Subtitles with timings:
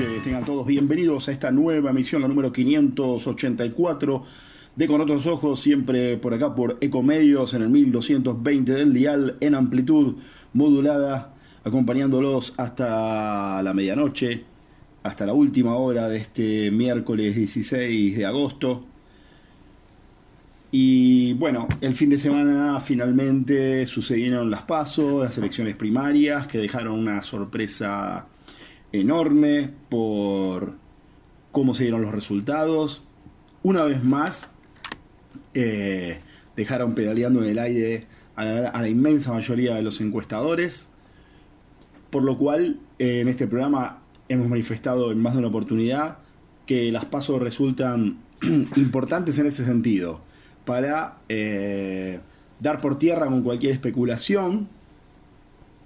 [0.00, 4.22] noches, tengan todos bienvenidos a esta nueva emisión, la número 584
[4.76, 9.56] de Con Otros Ojos, siempre por acá por Ecomedios en el 1220 del dial en
[9.56, 10.16] amplitud
[10.52, 11.34] modulada,
[11.64, 14.44] acompañándolos hasta la medianoche,
[15.02, 18.84] hasta la última hora de este miércoles 16 de agosto.
[20.70, 27.00] Y bueno, el fin de semana finalmente sucedieron las pasos, las elecciones primarias, que dejaron
[27.00, 28.28] una sorpresa
[28.92, 30.74] enorme por
[31.52, 33.04] cómo se dieron los resultados.
[33.62, 34.50] Una vez más,
[35.54, 36.20] eh,
[36.56, 38.06] dejaron pedaleando en el aire
[38.36, 40.88] a la, inmensa mayoría de los encuestadores,
[42.10, 46.18] por lo cual eh, en este programa hemos manifestado en más de una oportunidad
[46.66, 48.18] que las pasos resultan
[48.76, 50.20] importantes en ese sentido,
[50.64, 52.20] para eh,
[52.60, 54.68] dar por tierra con cualquier especulación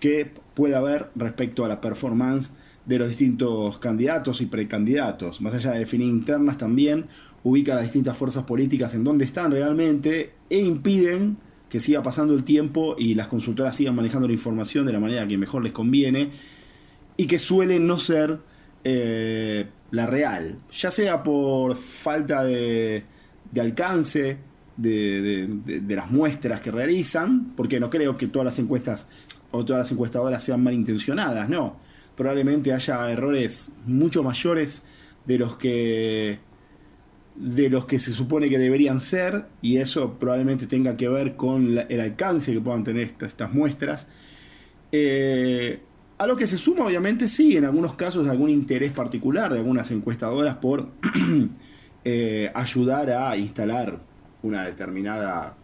[0.00, 2.50] que pueda haber respecto a la performance
[2.86, 5.40] de los distintos candidatos y precandidatos.
[5.40, 7.06] Más allá de definir internas también,
[7.44, 11.36] ubica las distintas fuerzas políticas en donde están realmente e impiden
[11.68, 15.26] que siga pasando el tiempo y las consultoras sigan manejando la información de la manera
[15.26, 16.30] que mejor les conviene
[17.16, 18.40] y que suele no ser
[18.84, 23.04] eh, la real, ya sea por falta de,
[23.58, 24.38] alcance
[24.76, 29.06] de, de, las muestras que realizan, porque no creo que todas las encuestas
[29.50, 31.76] o todas las encuestadoras sean malintencionadas, no
[32.16, 34.82] probablemente haya errores mucho mayores
[35.26, 36.38] de los que
[37.34, 41.78] de los que se supone que deberían ser y eso probablemente tenga que ver con
[41.88, 44.06] el alcance que puedan tener estas, muestras.
[44.92, 45.80] Eh,
[46.18, 49.90] a lo que se suma obviamente sí, en algunos casos algún interés particular de algunas
[49.90, 50.90] encuestadoras por
[52.04, 54.00] eh, ayudar a instalar
[54.42, 55.56] una determinada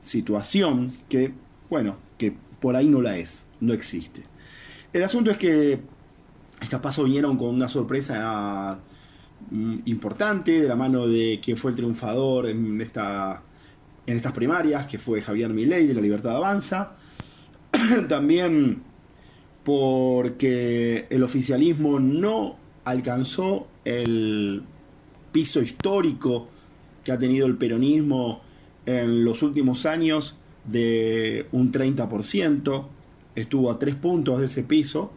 [0.00, 1.32] situación que,
[1.70, 4.24] bueno, que por ahí no la es, no existe.
[4.92, 5.80] El asunto es que
[6.60, 8.78] estas pasos vinieron con una sorpresa
[9.50, 13.42] mm, importante de la mano de quien fue el triunfador en, esta,
[14.06, 16.96] en estas primarias, que fue Javier Milei de la Libertad Avanza.
[18.08, 18.82] También
[19.64, 24.62] porque el oficialismo no alcanzó el
[25.32, 26.48] piso histórico
[27.02, 28.40] que ha tenido el peronismo
[28.86, 32.86] en los últimos años de un 30%
[33.36, 35.12] estuvo a tres puntos de ese piso.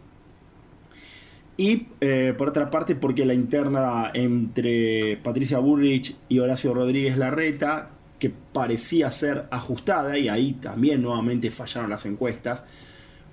[1.56, 7.90] Y eh, por otra parte, porque la interna entre Patricia Burrich y Horacio Rodríguez Larreta,
[8.18, 12.64] que parecía ser ajustada, y ahí también nuevamente fallaron las encuestas,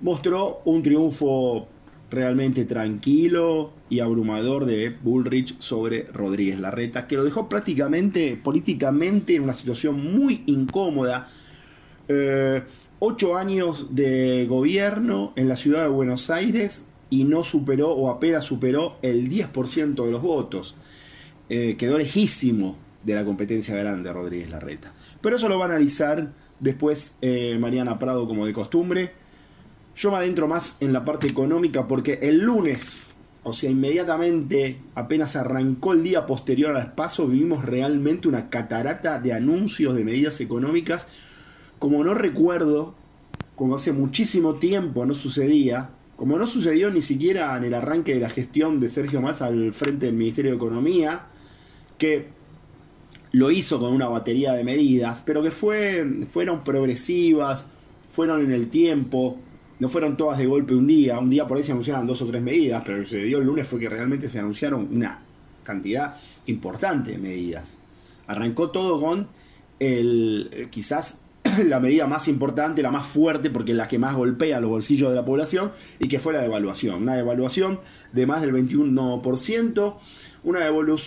[0.00, 1.68] mostró un triunfo
[2.10, 9.42] realmente tranquilo y abrumador de Bullrich sobre Rodríguez Larreta, que lo dejó prácticamente políticamente en
[9.42, 11.28] una situación muy incómoda.
[12.08, 12.62] Eh,
[13.00, 18.44] ocho años de gobierno en la ciudad de Buenos Aires y no superó o apenas
[18.44, 20.76] superó el 10% de los votos.
[21.48, 24.92] Eh, quedó lejísimo de la competencia grande Rodríguez Larreta.
[25.20, 29.12] Pero eso lo va a analizar después eh, Mariana Prado como de costumbre.
[29.96, 33.10] Yo me adentro más en la parte económica porque el lunes,
[33.42, 39.32] o sea, inmediatamente apenas arrancó el día posterior al paso, vivimos realmente una catarata de
[39.32, 41.08] anuncios de medidas económicas
[41.78, 42.94] como no recuerdo,
[43.56, 48.20] como hace muchísimo tiempo no sucedía, como no sucedió ni siquiera en el arranque de
[48.20, 51.26] la gestión de Sergio Massa al frente del Ministerio de Economía,
[51.96, 52.26] que
[53.32, 57.66] lo hizo con una batería de medidas, pero que fue, fueron progresivas,
[58.10, 59.38] fueron en el tiempo,
[59.78, 62.26] no fueron todas de golpe un día, un día por ahí se anunciaban dos o
[62.26, 65.20] tres medidas, pero lo que sucedió el lunes fue que realmente se anunciaron una
[65.62, 67.78] cantidad importante de medidas.
[68.26, 69.28] Arrancó todo con
[69.78, 71.20] el quizás
[71.66, 75.10] la medida más importante, la más fuerte, porque es la que más golpea los bolsillos
[75.10, 77.02] de la población, y que fue la devaluación.
[77.02, 77.80] Una devaluación
[78.12, 79.94] de más del 21%,
[80.44, 80.60] una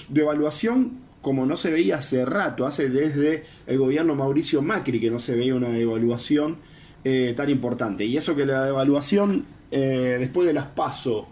[0.10, 5.20] devaluación como no se veía hace rato, hace desde el gobierno Mauricio Macri que no
[5.20, 6.58] se veía una devaluación
[7.04, 8.06] eh, tan importante.
[8.06, 11.28] Y eso que la devaluación eh, después de las PASO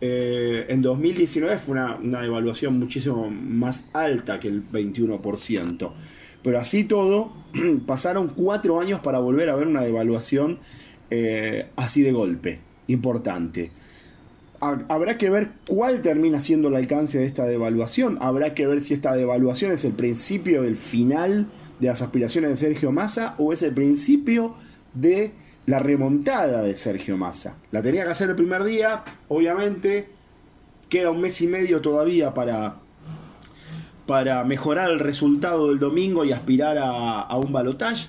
[0.00, 5.92] eh, en 2019 fue una, una devaluación muchísimo más alta que el 21%.
[6.42, 7.32] Pero así todo,
[7.86, 10.58] pasaron cuatro años para volver a ver una devaluación
[11.10, 13.70] eh, así de golpe, importante.
[14.60, 18.16] Habrá que ver cuál termina siendo el alcance de esta devaluación.
[18.20, 21.48] Habrá que ver si esta devaluación es el principio del final
[21.80, 24.54] de las aspiraciones de Sergio Massa o es el principio
[24.94, 25.32] de
[25.66, 27.56] la remontada de Sergio Massa.
[27.72, 30.08] La tenía que hacer el primer día, obviamente.
[30.88, 32.76] Queda un mes y medio todavía para
[34.06, 38.08] para mejorar el resultado del domingo y aspirar a, un balotaje,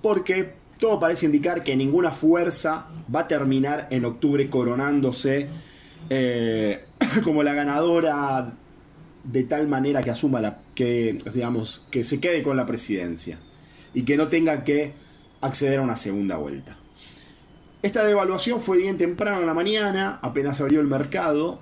[0.00, 5.48] porque todo parece indicar que ninguna fuerza va a terminar en octubre coronándose
[6.10, 6.84] eh,
[7.24, 8.52] como la ganadora
[9.24, 13.38] de tal manera que asuma la que digamos que se quede con la presidencia
[13.94, 14.92] y que no tenga que
[15.40, 16.76] acceder a una segunda vuelta.
[17.82, 21.60] Esta devaluación fue bien temprano en la mañana, apenas abrió el mercado,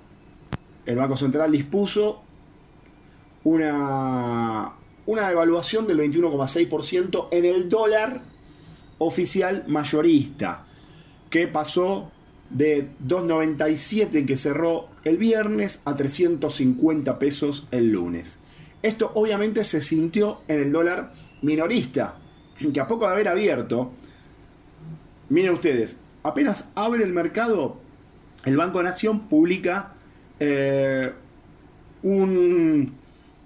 [0.85, 2.23] el Banco Central dispuso
[3.43, 4.73] una,
[5.05, 8.21] una devaluación del 21,6% en el dólar
[8.97, 10.65] oficial mayorista,
[11.29, 12.11] que pasó
[12.49, 18.37] de 2,97 en que cerró el viernes a 350 pesos el lunes.
[18.81, 22.17] Esto obviamente se sintió en el dólar minorista,
[22.73, 23.91] que a poco de haber abierto,
[25.29, 27.79] miren ustedes, apenas abre el mercado,
[28.45, 29.93] el Banco Nación publica
[30.39, 31.11] eh,
[32.03, 32.93] un,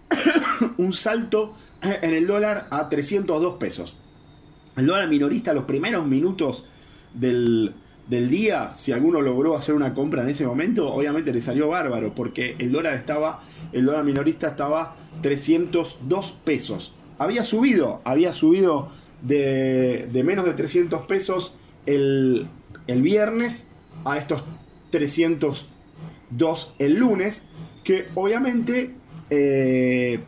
[0.78, 3.96] un salto en el dólar a 302 pesos.
[4.76, 6.66] El dólar minorista, los primeros minutos
[7.14, 7.74] del,
[8.08, 12.14] del día, si alguno logró hacer una compra en ese momento, obviamente le salió bárbaro,
[12.14, 13.40] porque el dólar estaba,
[13.72, 16.94] el dólar minorista estaba 302 pesos.
[17.18, 18.90] Había subido, había subido
[19.22, 21.56] de, de menos de 300 pesos
[21.86, 22.48] el,
[22.88, 23.66] el viernes
[24.04, 24.44] a estos
[24.92, 27.44] 302 el lunes,
[27.84, 28.96] que obviamente
[29.30, 30.20] eh,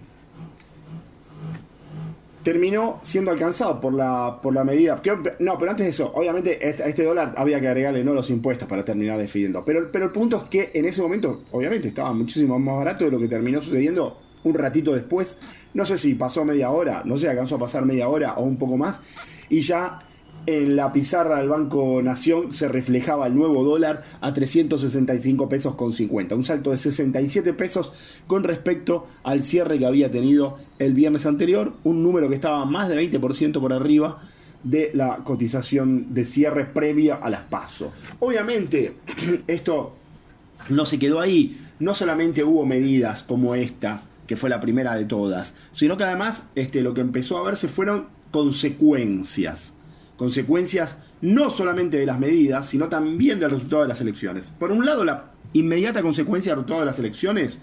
[2.48, 5.02] terminó siendo alcanzado por la, por la medida.
[5.40, 8.30] no, pero antes de eso, obviamente a este, este dólar había que agregarle no los
[8.30, 9.66] impuestos para terminar definiendo.
[9.66, 13.12] Pero, pero el punto es que en ese momento, obviamente, estaba muchísimo más barato de
[13.12, 15.36] lo que terminó sucediendo un ratito después.
[15.74, 18.58] No sé si pasó media hora, no sé, alcanzó a pasar media hora o un
[18.58, 19.02] poco más.
[19.50, 20.00] Y ya
[20.48, 25.92] en la pizarra del Banco Nación se reflejaba el nuevo dólar a 365 pesos con
[25.92, 27.92] 50, un salto de 67 pesos
[28.28, 32.88] con respecto al cierre que había tenido el viernes anterior, un número que estaba más
[32.88, 34.20] de 20% por arriba
[34.64, 37.92] de la cotización de cierre previa a las PASO.
[38.20, 38.96] Obviamente,
[39.48, 39.96] esto
[40.70, 45.04] no se quedó ahí, no solamente hubo medidas como esta, que fue la primera de
[45.04, 49.74] todas, sino que además este, lo que empezó a verse fueron consecuencias
[50.18, 54.52] consecuencias no solamente de las medidas, sino también del resultado de las elecciones.
[54.60, 57.60] Por un lado, la inmediata consecuencia del resultado de las elecciones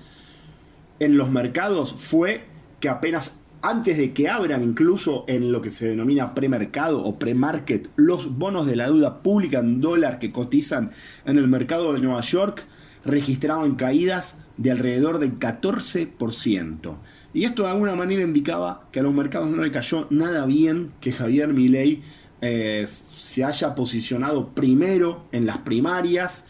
[1.01, 2.45] en los mercados fue
[2.81, 7.89] que apenas antes de que abran incluso en lo que se denomina premercado o premarket
[7.97, 10.91] los bonos de la deuda pública en dólar que cotizan
[11.25, 12.67] en el mercado de Nueva York
[13.06, 16.97] registraban caídas de alrededor del 14%.
[17.33, 20.93] Y esto de alguna manera indicaba que a los mercados no le cayó nada bien
[21.01, 22.03] que Javier Milei
[22.46, 26.44] eh, se haya posicionado primero en las primarias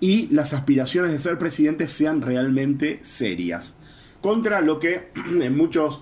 [0.00, 3.74] y las aspiraciones de ser presidente sean realmente serias.
[4.22, 5.10] Contra lo que
[5.42, 6.00] en muchos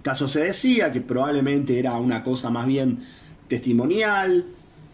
[0.00, 3.00] casos se decía, que probablemente era una cosa más bien
[3.46, 4.46] testimonial,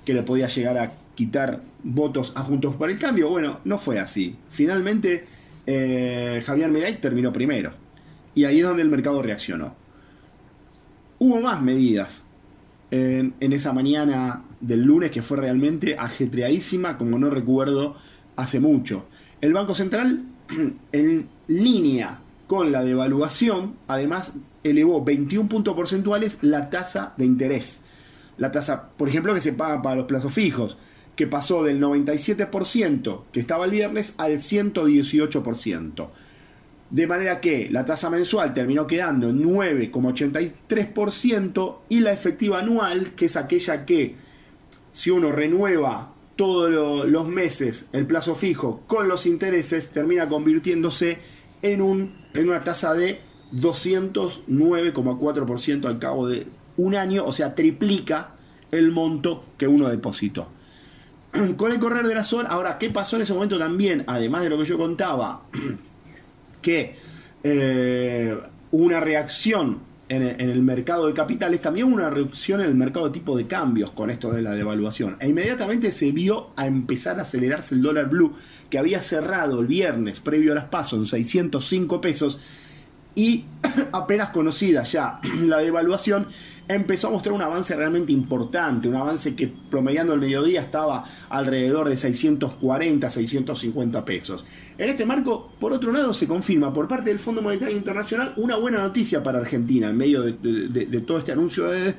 [0.05, 3.31] que le podía llegar a quitar votos a Juntos por el Cambio.
[3.31, 4.35] Bueno, no fue así.
[4.51, 5.25] Finalmente,
[5.67, 7.75] eh, Javier Milei terminó primero.
[8.35, 9.77] Y ahí es donde el mercado reaccionó.
[11.21, 12.25] Hubo más medidas
[12.91, 17.97] en, esa mañana del lunes que fue realmente ajetreadísima, como no recuerdo
[18.37, 19.07] hace mucho.
[19.41, 20.25] El Banco Central,
[20.93, 24.33] en línea con la devaluación, además
[24.65, 27.83] elevó 21 puntos porcentuales la tasa de interés.
[28.39, 30.79] La tasa, por ejemplo, que se paga para los plazos fijos,
[31.17, 36.09] que pasó del 97% que estaba el viernes al 118%.
[36.91, 43.27] De manera que la tasa mensual terminó quedando en 9,83% y la efectiva anual, que
[43.27, 44.17] es aquella que
[44.91, 51.19] si uno renueva todos los meses el plazo fijo con los intereses, termina convirtiéndose
[51.63, 53.21] en, un, en una tasa de
[53.53, 58.35] 209,4% al cabo de un año, o sea, triplica
[58.71, 60.47] el monto que uno depositó.
[61.57, 64.05] Con el correr de la zona, ahora, ¿qué pasó en ese momento también?
[64.07, 65.43] Además de lo que yo contaba,
[66.61, 66.97] que
[67.43, 68.37] eh,
[68.71, 73.37] una reacción en el, mercado de capitales, también una reacción en el mercado de tipo
[73.37, 75.17] de cambios con esto de la devaluación.
[75.21, 78.35] E inmediatamente se vio a empezar a acelerarse el dólar blue,
[78.71, 82.41] que había cerrado el viernes previo a las pasos en 605 pesos,
[83.15, 83.45] y
[83.93, 86.29] apenas conocida ya la devaluación,
[86.69, 91.89] empezó a mostrar un avance realmente importante, un avance que promediando el mediodía estaba alrededor
[91.89, 94.45] de 640, 650 pesos.
[94.77, 98.57] En este marco, por otro lado, se confirma por parte del Fondo Monetario Internacional una
[98.57, 101.95] buena noticia para Argentina en medio de, todo este anuncio de,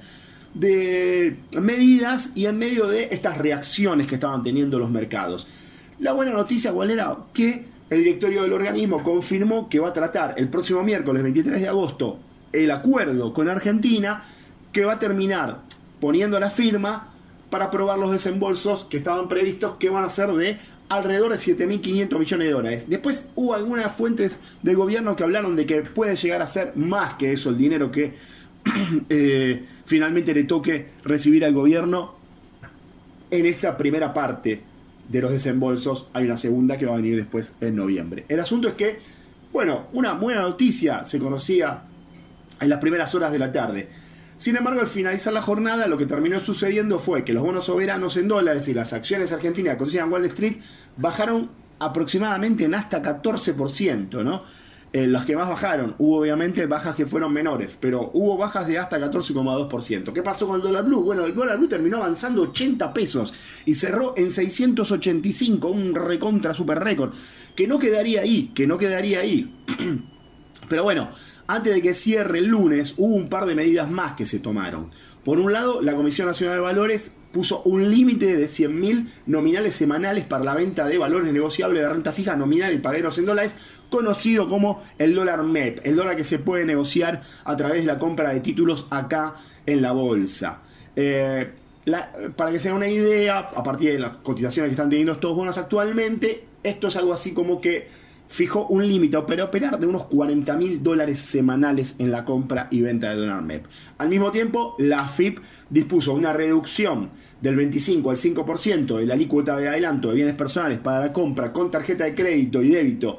[0.54, 5.48] de medidas y en medio de estas reacciones que estaban teniendo los mercados.
[6.00, 7.18] La buena noticia, ¿cuál era?
[7.34, 11.68] Que el directorio del organismo confirmó que va a tratar el próximo miércoles 23 de
[11.68, 12.20] agosto
[12.52, 14.24] el acuerdo con Argentina
[14.86, 15.60] va a terminar
[16.00, 17.08] poniendo la firma
[17.50, 20.58] para aprobar los desembolsos que estaban previstos que van a ser de
[20.90, 22.86] alrededor de 7.500 millones de dólares.
[22.88, 27.14] Después hubo algunas fuentes del gobierno que hablaron de que puede llegar a ser más
[27.14, 28.14] que eso el dinero que
[29.10, 32.16] eh, finalmente le toque recibir al gobierno
[33.32, 34.62] en esta primera parte
[35.08, 36.08] de los desembolsos.
[36.14, 38.26] Hay una segunda que va a venir después en noviembre.
[38.28, 39.00] El asunto es que,
[39.52, 41.84] bueno, una buena noticia se conocía
[42.60, 43.88] en las primeras horas de la tarde.
[44.40, 48.16] Sin embargo, al finalizar la jornada, lo que terminó sucediendo fue que los bonos soberanos
[48.16, 50.56] en dólares y las acciones argentinas que en Wall Street
[50.96, 54.44] bajaron aproximadamente en hasta 14%, ¿no?
[54.94, 58.78] Eh, las que más bajaron, hubo obviamente bajas que fueron menores, pero hubo bajas de
[58.78, 60.14] hasta 14,2%.
[60.14, 61.04] ¿Qué pasó con el dólar blue?
[61.04, 63.34] Bueno, el dólar blue terminó avanzando 80 pesos
[63.66, 67.14] y cerró en 685, un recontra super récord,
[67.58, 69.54] que no quedaría ahí, que no quedaría ahí.
[70.70, 71.10] pero bueno,
[71.50, 74.92] antes de que cierre el lunes, hubo un par de medidas más que se tomaron.
[75.26, 80.26] Por un lado, la Comisión Nacional de Valores puso un límite de 100.000 nominales semanales
[80.26, 83.56] para la venta de valores negociables de renta fija nominal y pagaderos en dólares,
[83.90, 87.98] conocido como el dólar MEP, el dólar que se puede negociar a través de la
[87.98, 89.34] compra de títulos acá
[89.66, 90.62] en la bolsa.
[90.96, 91.50] Eh,
[92.36, 95.36] para que se den una idea, a partir de las cotizaciones que están teniendo estos
[95.36, 97.88] bonos actualmente, esto es algo así como que
[98.30, 102.82] fijó un límite para operar de unos 40 mil dólares semanales en la compra y
[102.82, 103.66] venta de dólar MEP.
[103.98, 107.10] Al mismo tiempo, la FIP dispuso una reducción
[107.42, 111.52] del 25 al 5% de la alícuota de adelanto de bienes personales para la compra
[111.52, 113.18] con tarjeta de crédito y débito,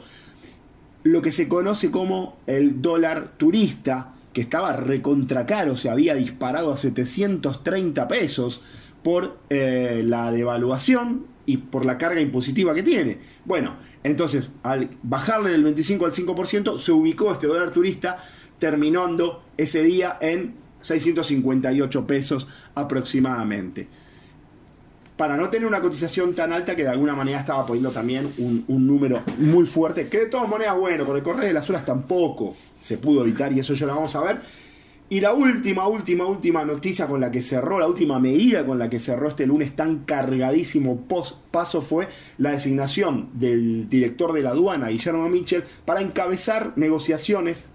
[1.03, 6.73] lo que se conoce como el dólar turista, que estaba recontra caro, se había disparado
[6.73, 8.63] a 730 pesos
[9.03, 13.19] por eh, la devaluación y por la carga impositiva que tiene.
[13.45, 18.19] Bueno, entonces al bajarle del 25 al 5% se ubicó este dólar turista
[18.61, 23.89] terminando ese día en 658 pesos aproximadamente.
[25.17, 28.65] Para no tener una cotización tan alta que de alguna manera estaba poniendo también un,
[28.69, 32.55] número muy fuerte, que de todas maneras, bueno, con el correr de las horas tampoco
[32.79, 34.41] se pudo evitar y eso ya lo vamos a ver.
[35.13, 38.89] Y la última, última, última noticia con la que cerró, la última medida con la
[38.89, 42.07] que cerró este lunes tan cargadísimo post paso fue
[42.39, 47.71] la designación del director de la aduana, Guillermo Mitchell, para encabezar negociaciones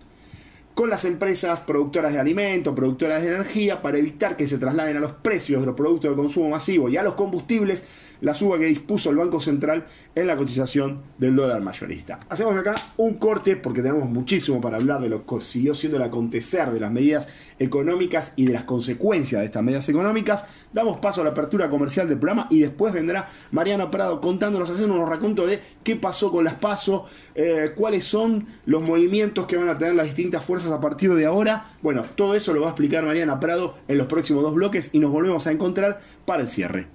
[0.75, 5.01] con las empresas productoras de alimentos, productoras de energía, para evitar que se trasladen a
[5.01, 8.65] los precios de los productos de consumo masivo y a los combustibles la suba que
[8.65, 12.19] dispuso el Banco Central en la cotización del dólar mayorista.
[12.27, 16.03] Hacemos acá un corte porque tenemos muchísimo para hablar de lo que siguió siendo el
[16.03, 20.67] acontecer de las medidas económicas y de las consecuencias de estas medidas económicas.
[20.73, 24.95] Damos paso a la apertura comercial del programa y después vendrá Mariano Prado contándonos, haciendo
[24.95, 27.05] unos racontos de qué pasó con las PASO,
[27.35, 31.27] eh, cuáles son los movimientos que van a tener las distintas fuerzas a partir de
[31.27, 31.63] ahora.
[31.83, 34.99] Bueno, todo eso lo va a explicar Mariana Prado en los próximos dos bloques y
[34.99, 36.94] nos volvemos a encontrar para el cierre.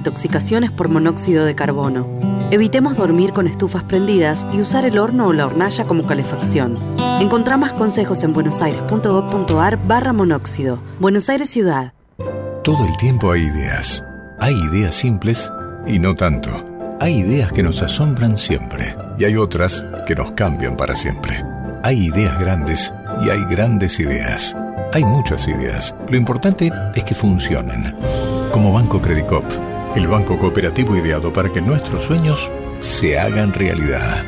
[0.00, 2.06] intoxicaciones por monóxido de carbono.
[2.50, 6.78] Evitemos dormir con estufas prendidas y usar el horno o la hornalla como calefacción.
[7.20, 10.78] Encontrá más consejos en buenosaires.gov.ar barra monóxido.
[10.98, 11.92] Buenos Aires Ciudad.
[12.64, 14.02] Todo el tiempo hay ideas.
[14.40, 15.52] Hay ideas simples
[15.86, 16.50] y no tanto.
[16.98, 21.44] Hay ideas que nos asombran siempre y hay otras que nos cambian para siempre.
[21.82, 22.92] Hay ideas grandes
[23.24, 24.56] y hay grandes ideas.
[24.92, 25.94] Hay muchas ideas.
[26.08, 27.94] Lo importante es que funcionen.
[28.50, 29.44] Como Banco Credicop
[29.96, 34.24] el banco cooperativo ideado para que nuestros sueños se hagan realidad.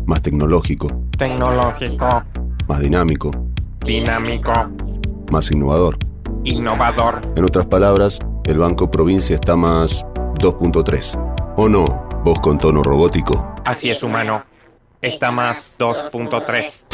[0.06, 1.02] Más tecnológico.
[1.18, 2.24] Tecnológico.
[2.66, 3.32] Más dinámico.
[3.84, 4.52] Dinámico.
[5.30, 5.98] Más innovador.
[6.44, 7.20] Innovador.
[7.36, 10.04] En otras palabras, el Banco Provincia está más
[10.38, 11.54] 2.3.
[11.56, 11.84] ¿O no?
[12.24, 13.54] Vos con tono robótico.
[13.64, 14.44] Así es, humano.
[15.02, 16.84] Está más 2.3.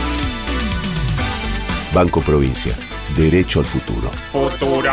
[1.95, 2.75] Banco Provincia.
[3.15, 4.11] Derecho al futuro.
[4.33, 4.93] Futuro.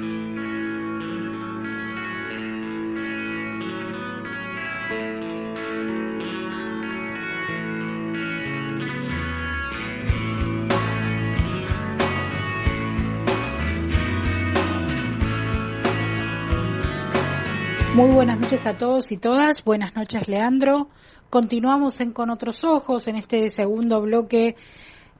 [18.21, 19.63] Buenas noches a todos y todas.
[19.63, 20.89] Buenas noches, Leandro.
[21.31, 24.55] Continuamos en Con otros ojos en este segundo bloque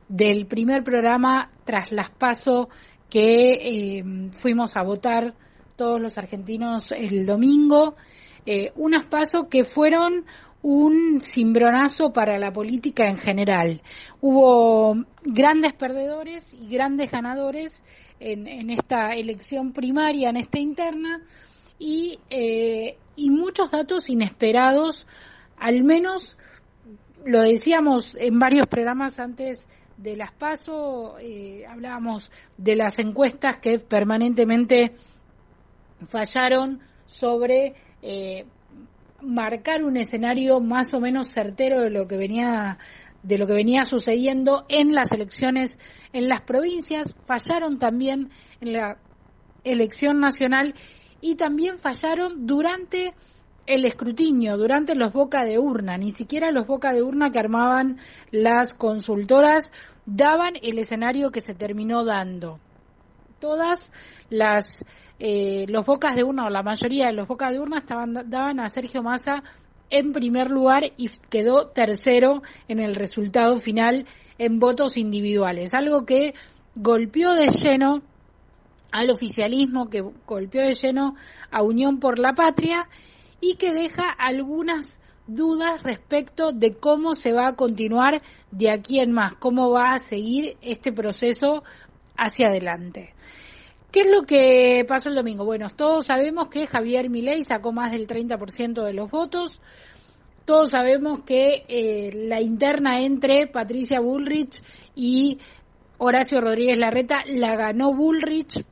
[0.08, 2.70] del primer programa tras las paso
[3.10, 4.03] que eh,
[4.34, 5.34] fuimos a votar
[5.75, 7.96] todos los argentinos el domingo.
[8.46, 10.24] Eh, unas pasos que fueron
[10.62, 13.81] un cimbronazo para la política en general.
[14.22, 14.93] Hubo
[15.24, 17.84] grandes perdedores y grandes ganadores
[18.20, 21.24] en, en esta elección primaria, en esta interna
[21.82, 25.08] y, eh, y muchos datos inesperados,
[25.58, 26.38] al menos
[27.25, 33.79] lo decíamos en varios programas antes de las PASO, eh, hablábamos de las encuestas que
[33.79, 34.92] permanentemente
[36.08, 38.46] fallaron sobre eh,
[39.24, 42.77] marcar un escenario más o menos certero de lo que venía
[43.24, 45.79] de lo que venía sucediendo en las elecciones
[46.14, 48.29] en las provincias, fallaron también
[48.60, 48.98] en la
[49.64, 50.75] elección nacional
[51.22, 53.14] y también fallaron durante
[53.66, 55.98] el escrutinio, durante los boca de urna.
[55.98, 58.00] Ni siquiera los boca de urna que armaban
[58.31, 59.72] las consultoras
[60.05, 62.60] daban el escenario que se terminó dando.
[63.40, 63.92] Todas
[64.29, 64.84] las
[65.20, 68.60] eh, los bocas de urna o la mayoría de los bocas de urna estaban daban
[68.60, 69.44] a Sergio Massa
[69.92, 74.07] en primer lugar y quedó tercero en el resultado final
[74.38, 76.34] en votos individuales, algo que
[76.75, 78.01] golpeó de lleno
[78.92, 81.16] al oficialismo que golpeó de lleno
[81.50, 82.88] a Unión por la Patria
[83.40, 89.12] y que deja algunas dudas respecto de cómo se va a continuar de aquí en
[89.12, 91.64] más, cómo va a seguir este proceso
[92.18, 93.14] hacia adelante.
[93.92, 95.44] ¿Qué es lo que pasó el domingo?
[95.44, 99.62] Bueno, todos sabemos que Javier Milei sacó más del 30% de los votos.
[100.46, 104.62] Todos sabemos que eh, la interna entre Patricia Bullrich
[104.96, 105.40] y
[105.98, 108.64] Horacio Rodríguez Larreta la ganó Bullrich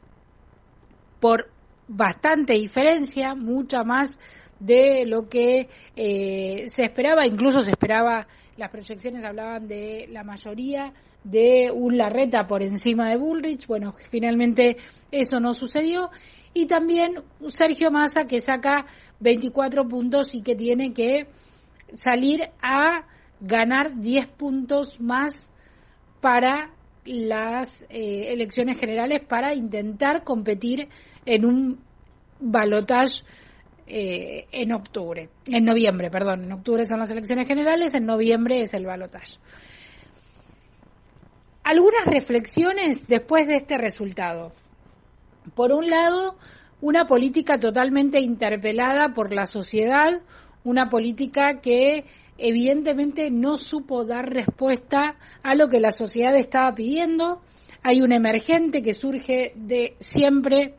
[1.19, 1.49] por
[1.87, 4.19] bastante diferencia, mucha más
[4.59, 8.27] de lo que eh, se esperaba, incluso se esperaba,
[8.57, 14.77] las proyecciones hablaban de la mayoría de un Larreta por encima de Bullrich, bueno, finalmente
[15.11, 16.09] eso no sucedió,
[16.53, 18.85] y también Sergio Massa que saca
[19.19, 21.27] 24 puntos y que tiene que
[21.93, 23.05] salir a
[23.39, 25.49] ganar 10 puntos más
[26.21, 26.71] para
[27.05, 30.89] las eh, elecciones generales para intentar competir
[31.25, 31.79] en un
[32.39, 33.23] balotage
[33.87, 38.73] eh, en octubre, en noviembre, perdón, en octubre son las elecciones generales, en noviembre es
[38.73, 39.39] el balotage.
[41.63, 44.53] Algunas reflexiones después de este resultado.
[45.55, 46.37] Por un lado,
[46.81, 50.21] una política totalmente interpelada por la sociedad,
[50.63, 52.05] una política que
[52.39, 57.41] evidentemente no supo dar respuesta a lo que la sociedad estaba pidiendo.
[57.83, 60.75] Hay un emergente que surge de siempre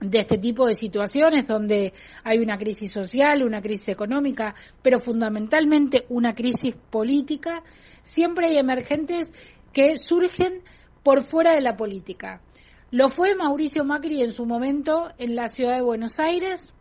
[0.00, 1.92] de este tipo de situaciones donde
[2.24, 7.62] hay una crisis social, una crisis económica, pero fundamentalmente una crisis política,
[8.02, 9.32] siempre hay emergentes
[9.72, 10.62] que surgen
[11.02, 12.40] por fuera de la política.
[12.90, 16.72] Lo fue Mauricio Macri en su momento en la ciudad de Buenos Aires,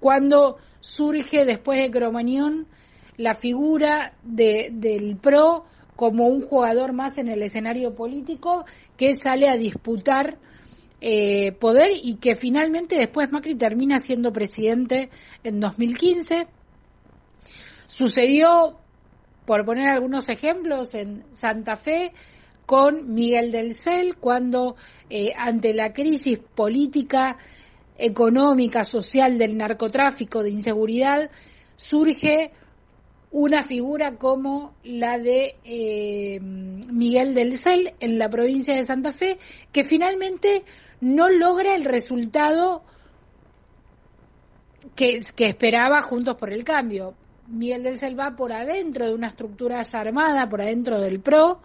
[0.00, 2.66] cuando surge después de Cromañón
[3.16, 5.64] la figura de, del PRO
[5.96, 10.38] como un jugador más en el escenario político que sale a disputar
[11.00, 15.10] eh, poder y que finalmente después Macri termina siendo presidente
[15.42, 16.46] en 2015.
[17.86, 18.78] Sucedió,
[19.46, 22.12] por poner algunos ejemplos, en Santa Fe
[22.66, 24.76] con Miguel del Cel, cuando
[25.08, 27.36] eh, ante la crisis política,
[27.96, 31.30] económica, social del narcotráfico, de inseguridad,
[31.76, 32.52] surge
[33.38, 39.36] una figura como la de eh, Miguel del Cel en la provincia de Santa Fe,
[39.72, 40.64] que finalmente
[41.02, 42.82] no logra el resultado
[44.94, 47.12] que, esperaba Juntos por el Cambio.
[47.46, 51.60] Miguel del Cel va por adentro de una estructura armada, por adentro del PRO,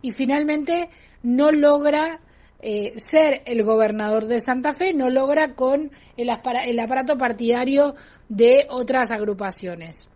[0.00, 0.88] y finalmente
[1.22, 2.20] no logra
[2.60, 6.30] eh, ser el gobernador de Santa Fe, no logra con el,
[6.64, 7.94] el aparato partidario
[8.30, 10.08] de otras agrupaciones.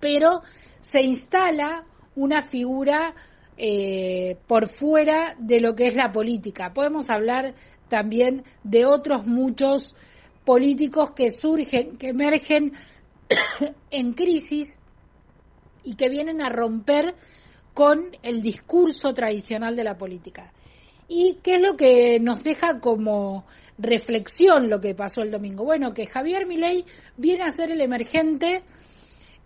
[0.00, 0.42] Pero
[0.80, 1.84] se instala
[2.16, 3.14] una figura
[3.56, 6.72] eh, por fuera de lo que es la política.
[6.72, 7.54] Podemos hablar
[7.88, 9.94] también de otros muchos
[10.44, 12.72] políticos que surgen, que emergen
[13.90, 14.78] en crisis
[15.84, 17.14] y que vienen a romper
[17.74, 20.52] con el discurso tradicional de la política.
[21.08, 23.44] ¿Y qué es lo que nos deja como
[23.78, 25.64] reflexión lo que pasó el domingo?
[25.64, 26.84] Bueno, que Javier Milei
[27.16, 28.62] viene a ser el emergente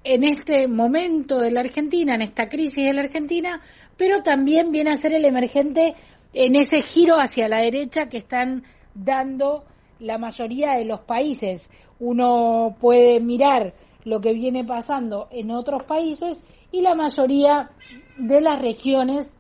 [0.05, 3.61] en este momento de la Argentina, en esta crisis de la Argentina,
[3.97, 5.95] pero también viene a ser el emergente
[6.35, 8.65] en ese giro hacia la derecha que están
[8.95, 9.65] dando
[9.99, 11.71] la mayoría de los países.
[11.99, 17.71] Uno puede mirar lo que viene pasando en otros países y la mayoría
[18.19, 19.35] de las regiones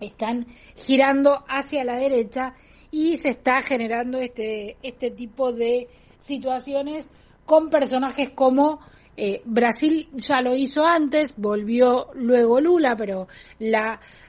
[0.00, 2.54] están girando hacia la derecha
[2.90, 5.88] y se está generando este, este tipo de
[6.20, 7.10] situaciones
[7.46, 8.80] con personajes como
[9.20, 13.26] eh, Brasil ya lo hizo antes, volvió luego Lula, pero
[13.58, 13.74] eh,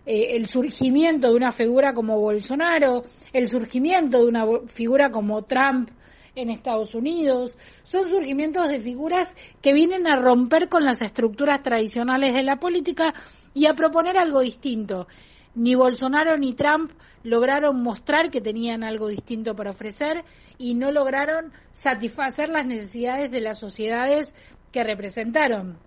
[0.04, 5.92] el surgimiento de una figura como Bolsonaro, el surgimiento de una figura como Trump
[6.34, 12.34] en Estados Unidos, son surgimientos de figuras que vienen a romper con las estructuras tradicionales
[12.34, 13.14] de la política
[13.54, 15.08] y a proponer algo distinto.
[15.54, 20.24] Ni Bolsonaro ni Trump lograron mostrar que tenían algo distinto para ofrecer
[20.58, 24.36] y no lograron satisfacer las necesidades de las sociedades
[24.72, 25.78] que representaron.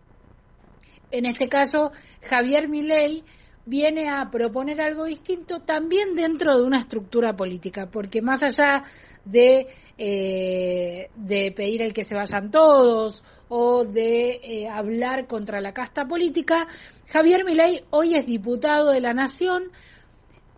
[1.11, 1.93] En este caso,
[2.23, 3.23] Javier Milei
[3.65, 8.85] viene a proponer algo distinto también dentro de una estructura política, porque más allá
[9.25, 9.69] de,
[9.99, 16.07] eh, de pedir el que se vayan todos o de eh, hablar contra la casta
[16.07, 16.67] política,
[17.13, 19.65] Javier Milei hoy es diputado de la Nación,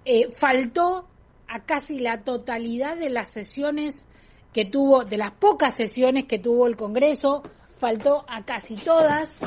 [0.04, 1.06] eh, faltó
[1.48, 4.06] a casi la totalidad de las sesiones
[4.52, 7.42] que tuvo, de las pocas sesiones que tuvo el Congreso,
[7.78, 9.38] faltó a casi todas,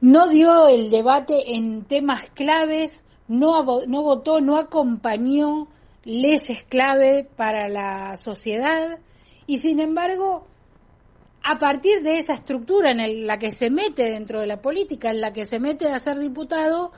[0.00, 5.68] no dio el debate en temas claves, no, no votó, no acompañó
[6.04, 8.98] leyes clave para la sociedad
[9.46, 10.46] y sin embargo,
[11.42, 15.20] a partir de esa estructura en la que se mete dentro de la política, en
[15.20, 16.92] la que se mete a ser diputado,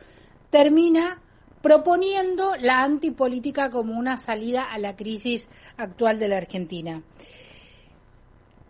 [0.50, 1.20] termina
[1.62, 7.02] proponiendo la antipolítica como una salida a la crisis actual de la Argentina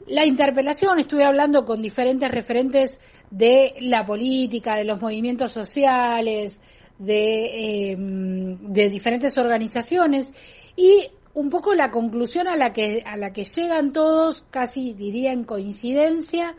[0.07, 2.99] la interpelación, estuve hablando con diferentes referentes
[3.31, 6.61] de la política, de los movimientos sociales,
[6.99, 10.33] de, em, de diferentes organizaciones
[10.77, 15.33] y un poco la conclusión a la que a la que llegan todos, casi diría
[15.33, 16.55] en coincidencia,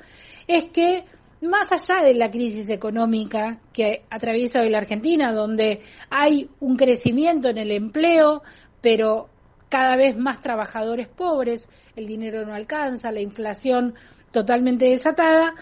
[0.47, 1.05] es que
[1.41, 7.49] más allá de la crisis económica que atraviesa hoy la Argentina, donde hay un crecimiento
[7.49, 8.41] en el empleo,
[8.81, 9.29] pero
[9.69, 13.95] cada vez más trabajadores pobres, el dinero no alcanza, la inflación
[14.31, 15.53] totalmente desatada.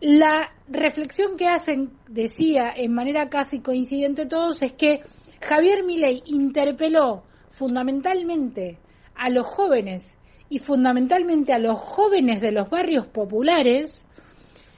[0.00, 5.02] La reflexión que hacen, decía en manera casi coincidente todos, es que
[5.40, 8.78] Javier Milei interpeló fundamentalmente
[9.14, 10.16] a los jóvenes
[10.48, 14.08] y fundamentalmente a los jóvenes de los barrios populares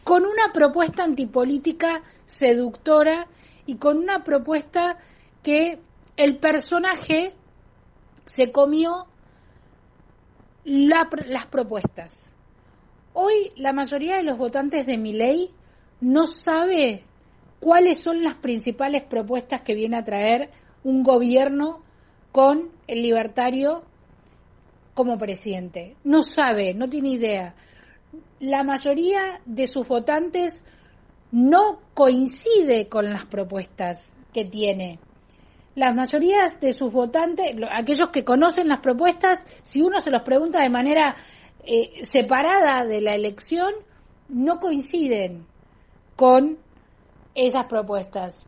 [0.04, 3.26] con una propuesta antipolítica seductora
[3.66, 4.98] y con una propuesta
[5.42, 5.78] que
[6.16, 7.34] el personaje
[8.26, 9.06] se comió
[10.64, 12.34] las propuestas.
[13.14, 15.50] Hoy la mayoría de los votantes de mi ley
[16.00, 17.04] no sabe
[17.60, 20.50] cuáles son las principales propuestas que viene a traer
[20.82, 21.82] un gobierno
[22.32, 23.82] con el libertario
[24.94, 25.96] como presidente.
[26.04, 27.54] No sabe, no tiene idea.
[28.40, 30.64] La mayoría de sus votantes
[31.30, 34.98] no coincide con las propuestas que tiene
[35.74, 40.60] la mayoría de sus votantes, aquellos que conocen las propuestas, si uno se los pregunta
[40.60, 41.16] de manera
[41.64, 43.72] eh, separada de la elección,
[44.28, 45.46] no coinciden
[46.16, 46.58] con
[47.34, 48.44] esas propuestas.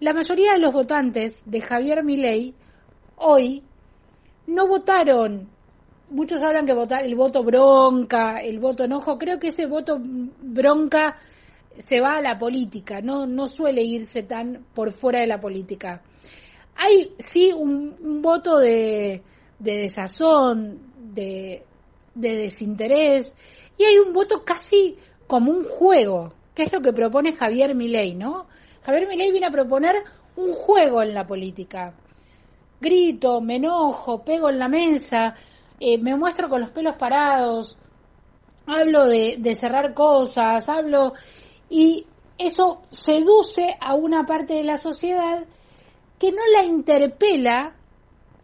[0.00, 2.54] La mayoría de los votantes de Javier Milei
[3.16, 3.64] hoy
[4.46, 5.48] no votaron.
[6.10, 9.18] Muchos hablan que votar el voto bronca, el voto enojo.
[9.18, 11.16] Creo que ese voto bronca
[11.76, 16.02] se va a la política, no, no suele irse tan por fuera de la política.
[16.78, 19.22] Hay sí un, voto de,
[19.58, 21.64] de desazón, de,
[22.14, 23.36] de desinterés,
[23.76, 28.14] y hay un voto casi como un juego, que es lo que propone Javier Milei,
[28.14, 28.46] ¿no?
[28.82, 29.96] Javier Milei viene a proponer
[30.36, 31.94] un juego en la política.
[32.80, 35.34] Grito, me enojo, pego en la mesa,
[35.80, 37.76] eh, me muestro con los pelos parados,
[38.66, 41.12] hablo de cerrar cosas, hablo
[41.68, 42.06] y
[42.38, 45.44] eso seduce a una parte de la sociedad
[46.18, 47.76] que no la interpela,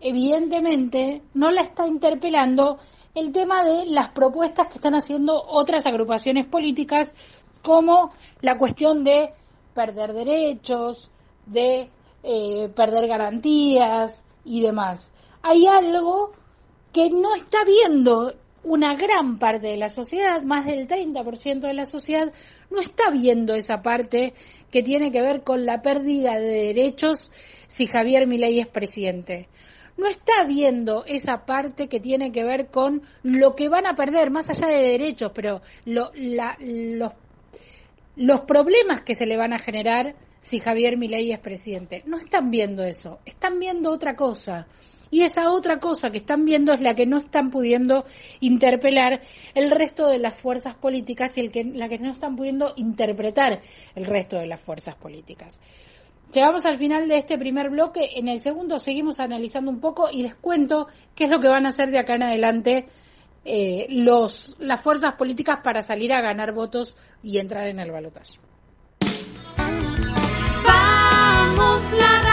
[0.00, 2.78] evidentemente, no la está interpelando
[3.14, 7.14] el tema de las propuestas que están haciendo otras agrupaciones políticas,
[7.62, 9.32] como la cuestión de
[9.74, 11.10] perder derechos,
[11.46, 11.90] de
[12.22, 15.12] eh, perder garantías y demás.
[15.42, 16.32] Hay algo
[16.92, 18.32] que no está viendo
[18.64, 22.32] una gran parte de la sociedad, más del 30% de la sociedad,
[22.70, 24.34] no está viendo esa parte
[24.70, 27.30] que tiene que ver con la pérdida de derechos
[27.68, 29.48] si Javier Milei es presidente.
[29.96, 34.30] No está viendo esa parte que tiene que ver con lo que van a perder,
[34.30, 36.10] más allá de derechos, pero los,
[38.16, 42.02] los problemas que se le van a generar si Javier Milei es presidente.
[42.06, 44.66] No están viendo eso, están viendo otra cosa.
[45.10, 48.04] Y esa otra cosa que están viendo es la que no están pudiendo
[48.40, 49.20] interpelar
[49.54, 53.60] el resto de las fuerzas políticas y la que no están pudiendo interpretar
[53.94, 55.60] el resto de las fuerzas políticas.
[56.32, 58.10] Llegamos al final de este primer bloque.
[58.16, 61.64] En el segundo seguimos analizando un poco y les cuento qué es lo que van
[61.64, 62.86] a hacer de acá en adelante
[63.44, 68.38] eh, los, las fuerzas políticas para salir a ganar votos y entrar en el balotaje.
[70.66, 72.23] Vamos la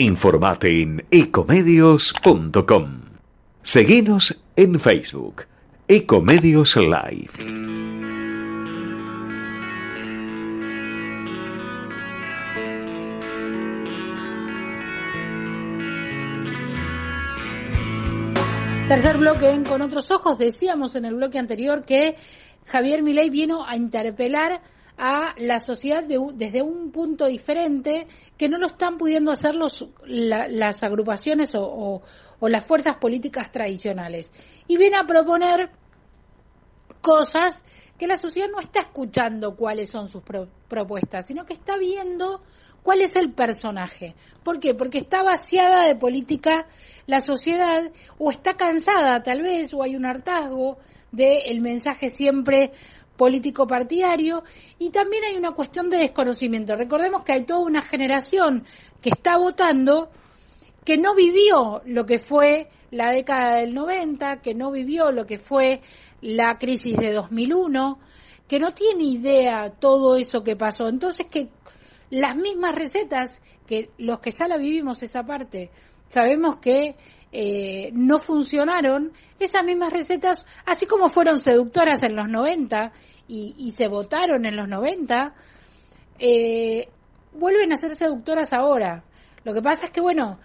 [0.00, 3.00] Informate en ecomedios.com.
[3.60, 5.42] Seguinos en Facebook,
[5.88, 7.28] Ecomedios Live.
[18.88, 20.38] Tercer bloque en Con otros ojos.
[20.38, 22.16] Decíamos en el bloque anterior que
[22.64, 24.62] Javier Milei vino a interpelar
[25.02, 30.84] a la sociedad desde un punto diferente que no lo están pudiendo hacer los, las
[30.84, 32.02] agrupaciones o,
[32.42, 34.30] las fuerzas políticas tradicionales.
[34.68, 35.70] Y viene a proponer
[37.00, 37.64] cosas
[37.96, 40.22] que la sociedad no está escuchando cuáles son sus
[40.68, 42.42] propuestas, sino que está viendo
[42.82, 44.14] cuál es el personaje.
[44.44, 44.74] ¿Por qué?
[44.74, 46.66] Porque está vaciada de política
[47.06, 50.76] la sociedad o está cansada tal vez o hay un hartazgo
[51.10, 52.72] del mensaje siempre
[53.20, 54.44] político partidario
[54.78, 56.74] y también hay una cuestión de desconocimiento.
[56.74, 58.64] Recordemos que hay toda una generación
[59.02, 60.08] que está votando
[60.86, 65.36] que no vivió lo que fue la década del 90, que no vivió lo que
[65.36, 65.82] fue
[66.22, 67.98] la crisis de 2001,
[68.48, 70.88] que no tiene idea todo eso que pasó.
[70.88, 71.50] Entonces que
[72.08, 75.68] las mismas recetas que los que ya la vivimos esa parte
[76.08, 76.96] sabemos que
[77.32, 82.92] eh, no funcionaron, esas mismas recetas, así como fueron seductoras en los 90
[83.28, 85.34] y, se votaron en los 90,
[86.18, 86.88] eh,
[87.32, 89.04] vuelven a ser seductoras ahora.
[89.44, 90.40] Lo que pasa es que, bueno,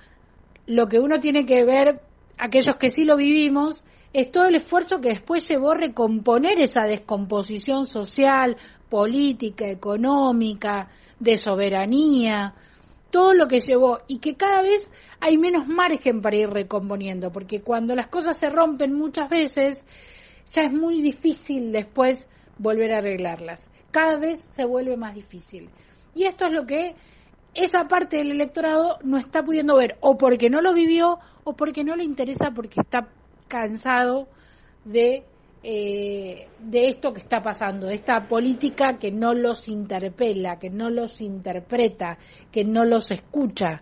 [0.68, 2.02] lo que uno tiene que ver,
[2.38, 6.84] aquellos que sí lo vivimos, es todo el esfuerzo que después llevó a recomponer esa
[6.84, 8.56] descomposición social,
[8.88, 12.54] política, económica, de soberanía,
[13.16, 17.62] todo lo que llevó y que cada vez hay menos margen para ir recomponiendo, porque
[17.62, 19.86] cuando las cosas se rompen muchas veces,
[20.54, 23.72] ya es muy difícil después volver a arreglarlas.
[23.90, 25.70] Cada vez se vuelve más difícil.
[26.14, 26.94] Y esto es lo que
[27.54, 31.86] esa parte del electorado no está pudiendo ver, o porque no lo vivió, o porque
[31.86, 33.08] no le interesa, porque está
[33.48, 34.28] cansado
[34.84, 35.24] de
[35.68, 40.92] eh, de esto que está pasando, de esta política que no los interpela, que no
[40.92, 42.20] los interpreta,
[42.52, 43.82] que no los escucha,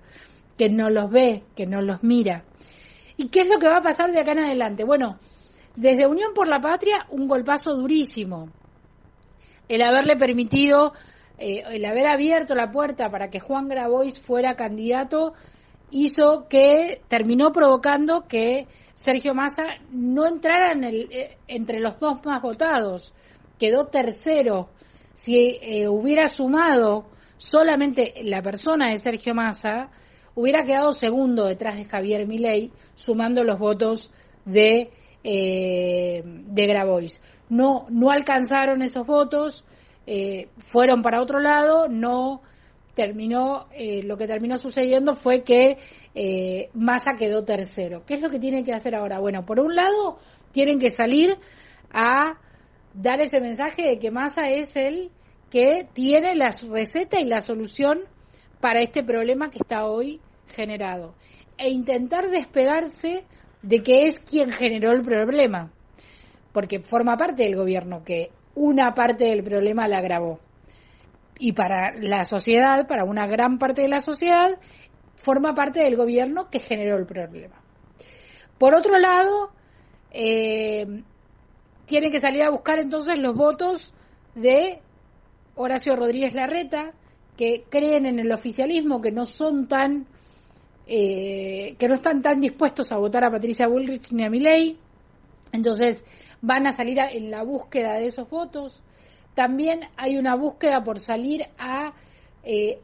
[0.58, 2.46] que no los ve, que no los mira.
[3.17, 4.86] ¿Y qué es lo que va a pasar de acá en adelante?
[4.86, 5.17] Bueno,
[5.76, 8.48] desde Unión por la Patria, un golpazo durísimo.
[9.67, 10.93] El haberle permitido,
[11.38, 15.34] eh, el haber abierto la puerta para que Juan Grabois fuera candidato,
[15.91, 22.23] hizo que terminó provocando que Sergio Massa no entrara en el, eh, entre los dos
[22.25, 23.13] más votados,
[23.58, 24.69] quedó tercero.
[25.13, 29.89] Si eh, hubiera sumado solamente la persona de Sergio Massa,
[30.36, 34.12] hubiera quedado segundo detrás de Javier Milei, sumando los votos
[34.45, 34.91] de,
[35.23, 37.21] eh, de Grabois.
[37.49, 39.65] No, no alcanzaron esos votos,
[40.58, 42.41] fueron para otro lado, no
[42.93, 45.77] terminó, eh, lo que terminó sucediendo fue que
[46.15, 48.03] eh, Massa quedó tercero.
[48.06, 49.19] ¿Qué es lo que tienen que hacer ahora?
[49.19, 50.19] Bueno, por un lado,
[50.51, 51.36] tienen que salir
[51.91, 52.39] a
[52.93, 55.12] dar ese mensaje de que Massa es el
[55.49, 58.01] que tiene la receta y la solución
[58.60, 61.15] para este problema que está hoy generado.
[61.58, 63.25] E intentar despegarse
[63.62, 65.71] de que es quien generó el problema,
[66.51, 70.39] porque forma parte del gobierno que una parte del problema la agravó.
[71.39, 74.60] Y para la sociedad, para una gran parte de la sociedad,
[75.15, 77.62] forma parte del gobierno que generó el problema.
[78.58, 79.52] Por otro lado,
[80.12, 80.86] eh,
[81.86, 83.93] tienen que salir a buscar entonces los votos
[84.36, 84.80] de
[85.56, 86.93] Horacio Rodríguez Larreta,
[87.38, 90.08] que creen en el oficialismo, que no son tan,
[90.88, 94.78] eh, que no están tan dispuestos a votar a Patricia Bullrich ni a Milei.
[95.52, 96.04] Entonces
[96.41, 98.84] van a salir en la búsqueda de esos votos.
[99.34, 101.93] También hay una búsqueda por salir a
[102.43, 102.80] eh,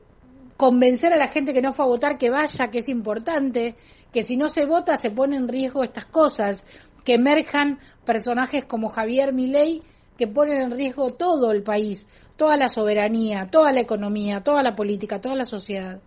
[0.57, 3.75] convencer a la gente que no fue a votar que vaya, que es importante,
[4.11, 6.65] que si no se vota se pone en riesgo estas cosas,
[7.05, 9.81] que emerjan personajes como Javier Milei
[10.17, 14.75] que ponen en riesgo todo el país, toda la soberanía, toda la economía, toda la
[14.75, 16.01] política, toda la sociedad.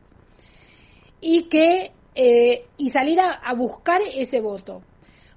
[1.19, 4.83] Y que eh, y salir a, a buscar ese voto.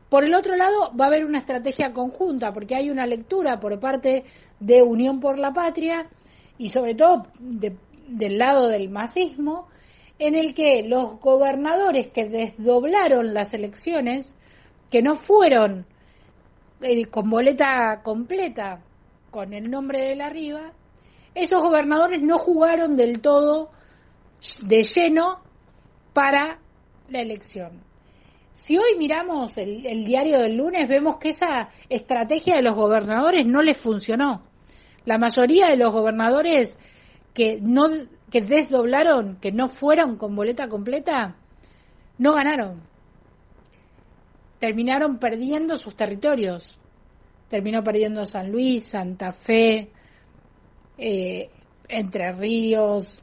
[0.10, 3.80] Por el otro lado, va a haber una estrategia conjunta, porque hay una lectura por
[3.80, 4.26] parte
[4.60, 6.10] de Unión por la Patria
[6.58, 9.68] y sobre todo de- del lado del masismo,
[10.20, 14.36] en el que los gobernadores que desdoblaron las elecciones,
[14.92, 15.86] que no fueron
[16.82, 18.82] eh, con boleta completa,
[19.32, 20.72] con el nombre de la arriba,
[21.34, 23.70] esos gobernadores no jugaron del todo
[24.62, 25.42] de lleno
[26.14, 26.60] para
[27.10, 27.82] la elección.
[28.56, 33.46] Si hoy miramos el, el diario del lunes, vemos que esa estrategia de los gobernadores
[33.46, 34.44] no les funcionó.
[35.04, 36.80] La mayoría de los gobernadores
[37.34, 37.84] que no
[38.32, 41.36] que desdoblaron, que no fueron con boleta completa,
[42.18, 42.82] no ganaron.
[44.60, 46.80] Terminaron perdiendo sus territorios.
[47.50, 49.90] Terminó perdiendo San Luis, Santa Fe,
[50.98, 51.50] eh,
[51.90, 53.22] Entre Ríos.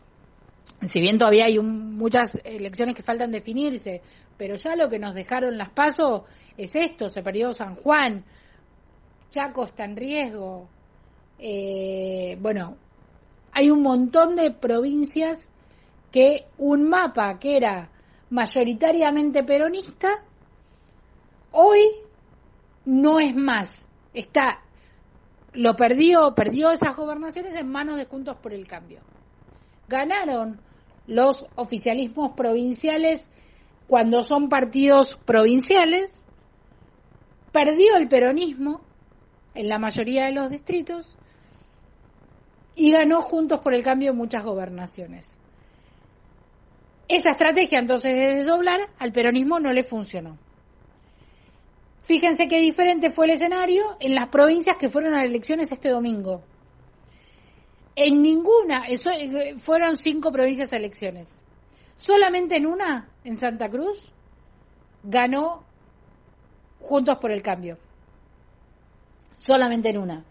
[0.88, 4.02] Si bien todavía hay un- muchas elecciones que faltan definirse,
[4.42, 6.22] pero ya lo que nos dejaron las pasos
[6.56, 8.24] es esto, se perdió San Juan,
[9.30, 10.68] Chaco está en riesgo,
[11.38, 12.76] eh, bueno,
[13.52, 15.48] hay un montón de provincias
[16.10, 17.88] que un mapa que era
[18.30, 20.08] mayoritariamente peronista,
[21.52, 21.82] hoy
[22.84, 24.58] no es más, está,
[25.52, 29.02] lo perdió, perdió esas gobernaciones en manos de Juntos por el Cambio.
[29.86, 30.58] Ganaron
[31.06, 33.30] los oficialismos provinciales
[33.92, 36.24] cuando son partidos provinciales,
[37.52, 38.80] perdió el peronismo
[39.54, 41.18] en la mayoría de los distritos
[42.74, 45.38] y ganó Juntos por el Cambio muchas gobernaciones.
[47.06, 50.38] Esa estrategia entonces de desdoblar al peronismo no le funcionó.
[52.00, 56.42] Fíjense qué diferente fue el escenario en las provincias que fueron a elecciones este domingo.
[57.94, 61.41] En ninguna, eso, eh, fueron cinco provincias a elecciones.
[62.02, 64.10] Solamente en una, en Santa Cruz,
[65.04, 65.62] ganó
[66.80, 67.78] Juntos por el Cambio.
[69.36, 70.24] Solamente en una.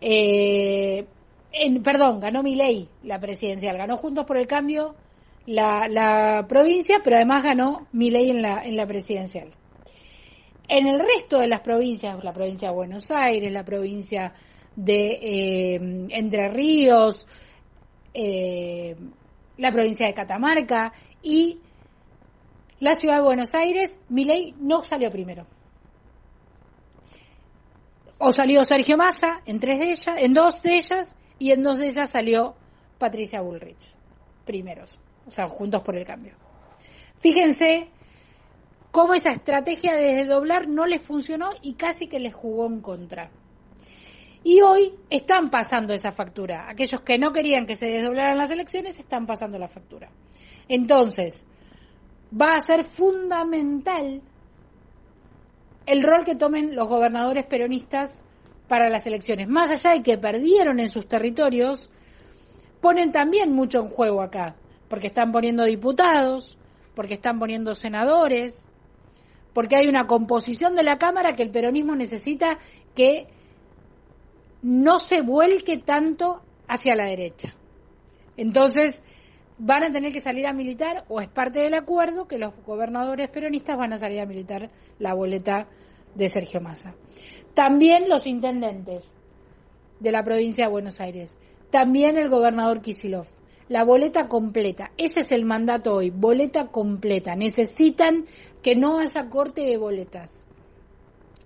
[0.00, 1.06] Eh,
[1.52, 3.78] en, perdón, ganó Milei la presidencial.
[3.78, 4.96] Ganó Juntos por el Cambio
[5.46, 9.52] la, provincia, pero además ganó Milei en la, en la presidencial.
[10.66, 14.32] En el resto de las provincias, la provincia de Buenos Aires, la provincia
[14.74, 15.74] de eh,
[16.10, 17.28] Entre Ríos,
[18.12, 18.96] eh,
[19.56, 20.92] la provincia de Catamarca
[21.22, 21.60] y
[22.78, 25.46] la ciudad de Buenos Aires, Milei no salió primero.
[28.18, 31.78] O salió Sergio Massa en tres de ellas, en dos de ellas, y en dos
[31.78, 32.54] de ellas salió
[32.98, 33.94] Patricia Bullrich,
[34.44, 36.34] primeros, o sea, juntos por el cambio.
[37.18, 37.90] Fíjense
[38.90, 43.30] cómo esa estrategia de desdoblar no les funcionó y casi que les jugó en contra.
[44.48, 46.70] Y hoy están pasando esa factura.
[46.70, 50.08] Aquellos que no querían que se desdoblaran las elecciones están pasando la factura.
[50.68, 51.44] Entonces,
[52.32, 54.22] va a ser fundamental
[55.84, 58.22] el rol que tomen los gobernadores peronistas
[58.68, 59.48] para las elecciones.
[59.48, 61.90] Más allá de que perdieron en sus territorios,
[62.80, 64.54] ponen también mucho en juego acá,
[64.88, 66.56] porque están poniendo diputados,
[66.94, 68.68] porque están poniendo senadores,
[69.52, 72.58] porque hay una composición de la Cámara que el peronismo necesita
[72.94, 73.26] que
[74.62, 77.54] no se vuelque tanto hacia la derecha.
[78.36, 79.02] Entonces,
[79.58, 83.28] van a tener que salir a militar o es parte del acuerdo que los gobernadores
[83.28, 85.68] peronistas van a salir a militar la boleta
[86.14, 86.94] de Sergio Massa.
[87.54, 89.16] También los intendentes
[90.00, 91.38] de la provincia de Buenos Aires,
[91.70, 93.26] también el gobernador Kisilov.
[93.68, 97.34] La boleta completa, ese es el mandato hoy, boleta completa.
[97.34, 98.26] Necesitan
[98.62, 100.46] que no haya corte de boletas.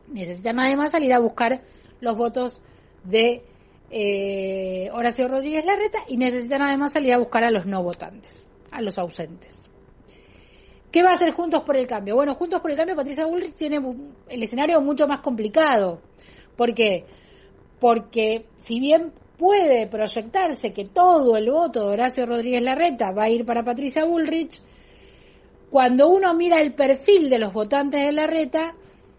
[0.06, 1.62] Necesitan además salir a buscar
[2.00, 2.62] los votos
[3.04, 3.42] de
[3.90, 8.80] eh, Horacio Rodríguez Larreta y necesitan además salir a buscar a los no votantes, a
[8.80, 9.68] los ausentes.
[10.90, 12.16] ¿Qué va a hacer Juntos por el Cambio?
[12.16, 13.80] Bueno, Juntos por el Cambio, Patricia Bullrich tiene
[14.28, 16.00] el escenario mucho más complicado.
[16.56, 17.04] ¿Por qué?
[17.78, 23.30] Porque si bien puede proyectarse que todo el voto de Horacio Rodríguez Larreta va a
[23.30, 24.60] ir para Patricia Bullrich,
[25.70, 28.74] cuando uno mira el perfil de los votantes de Larreta,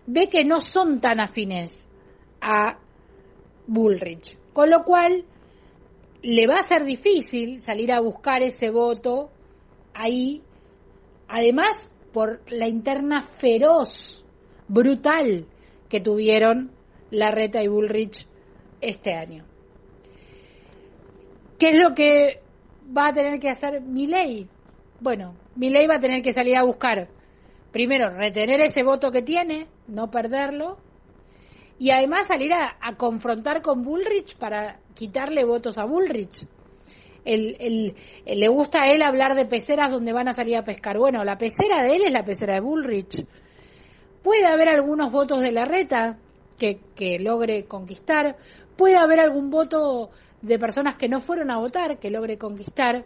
[0.05, 1.87] ve que no son tan afines
[2.41, 2.77] a
[3.71, 4.37] Bullrich.
[4.51, 5.23] Con lo cual,
[6.21, 9.29] le va a ser difícil salir a buscar ese voto
[9.93, 10.41] ahí,
[11.29, 14.25] además por la interna feroz,
[14.67, 15.45] brutal
[15.87, 16.71] que tuvieron
[17.11, 18.27] Larreta y Bullrich
[18.81, 19.45] este año.
[21.57, 22.41] ¿Qué es lo que
[22.95, 24.47] va a tener que hacer Milei?
[24.99, 27.07] Bueno, Milei va a tener que salir a buscar,
[27.71, 30.77] primero, retener ese voto que tiene, no perderlo,
[31.81, 36.45] y además salir a, a confrontar con Bullrich para quitarle votos a Bullrich.
[37.25, 40.99] El, el- le gusta a él hablar de peceras donde van a salir a pescar.
[40.99, 43.25] Bueno, la pecera de él es la pecera de Bullrich.
[44.21, 46.19] Puede haber algunos votos de la reta
[46.59, 48.37] que, que logre conquistar.
[48.77, 50.11] Puede haber algún voto
[50.43, 53.05] de personas que no fueron a votar que logre conquistar.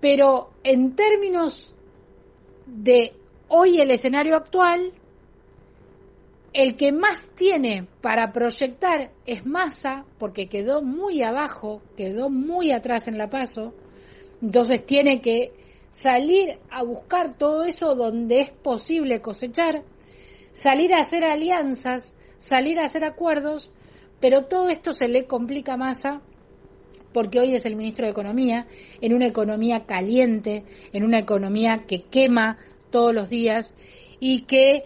[0.00, 1.74] Pero en términos
[2.66, 3.14] de
[3.48, 4.92] hoy el escenario actual,
[6.54, 13.08] el que más tiene para proyectar es Massa, porque quedó muy abajo, quedó muy atrás
[13.08, 13.74] en la paso,
[14.40, 15.52] entonces tiene que
[15.90, 19.82] salir a buscar todo eso donde es posible cosechar,
[20.52, 23.72] salir a hacer alianzas, salir a hacer acuerdos,
[24.20, 26.22] pero todo esto se le complica a Massa
[27.12, 28.66] porque hoy es el ministro de Economía,
[29.00, 32.58] en una economía caliente, en una economía que quema
[32.90, 33.76] todos los días
[34.20, 34.84] y que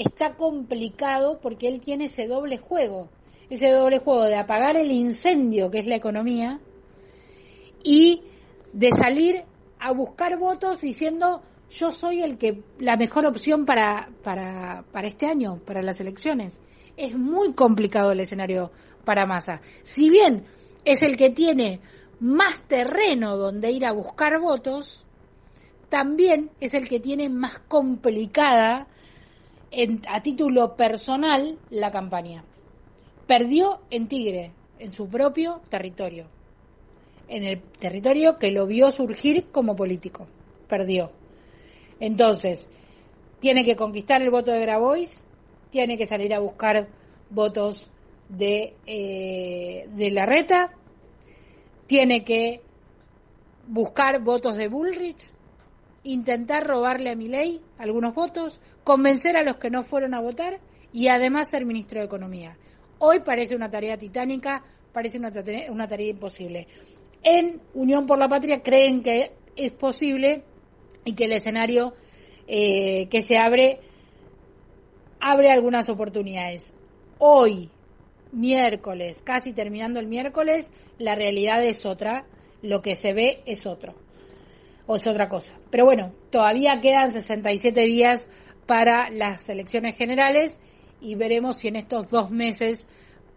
[0.00, 3.10] está complicado porque él tiene ese doble juego,
[3.50, 6.58] ese doble juego de apagar el incendio que es la economía
[7.84, 8.22] y
[8.72, 9.44] de salir
[9.78, 15.26] a buscar votos diciendo yo soy el que la mejor opción para, para, para este
[15.26, 16.60] año, para las elecciones.
[16.96, 18.72] Es muy complicado el escenario
[19.04, 19.60] para Massa.
[19.82, 20.46] Si bien
[20.84, 21.80] es el que tiene
[22.18, 25.06] más terreno donde ir a buscar votos,
[25.88, 28.88] también es el que tiene más complicada
[29.70, 32.44] en- a título personal la campaña.
[33.26, 36.26] Perdió en Tigre, en su propio territorio,
[37.28, 40.26] en el territorio que lo vio surgir como político.
[40.68, 41.12] Perdió.
[42.00, 42.68] Entonces,
[43.40, 45.24] tiene que conquistar el voto de Grabois,
[45.70, 46.88] tiene que salir a buscar
[47.30, 47.90] votos
[48.28, 50.72] de, eh, de la reta,
[51.86, 52.62] tiene que
[53.68, 55.32] buscar votos de Bullrich,
[56.02, 60.60] intentar robarle a Milei algunos votos, convencer a los que no fueron a votar
[60.92, 62.56] y además ser ministro de Economía.
[62.98, 65.32] Hoy parece una tarea titánica, parece una,
[65.70, 66.66] una tarea imposible.
[67.22, 70.42] En Unión por la Patria creen que es posible
[71.04, 71.92] y que el escenario
[72.46, 73.80] eh, que se abre
[75.20, 76.72] abre algunas oportunidades.
[77.18, 77.70] Hoy,
[78.32, 82.24] miércoles, casi terminando el miércoles, la realidad es otra,
[82.62, 83.94] lo que se ve es otro,
[84.90, 85.54] o es otra cosa.
[85.70, 88.28] Pero bueno, todavía quedan 67 días
[88.66, 90.58] para las elecciones generales
[91.00, 92.88] y veremos si en estos dos meses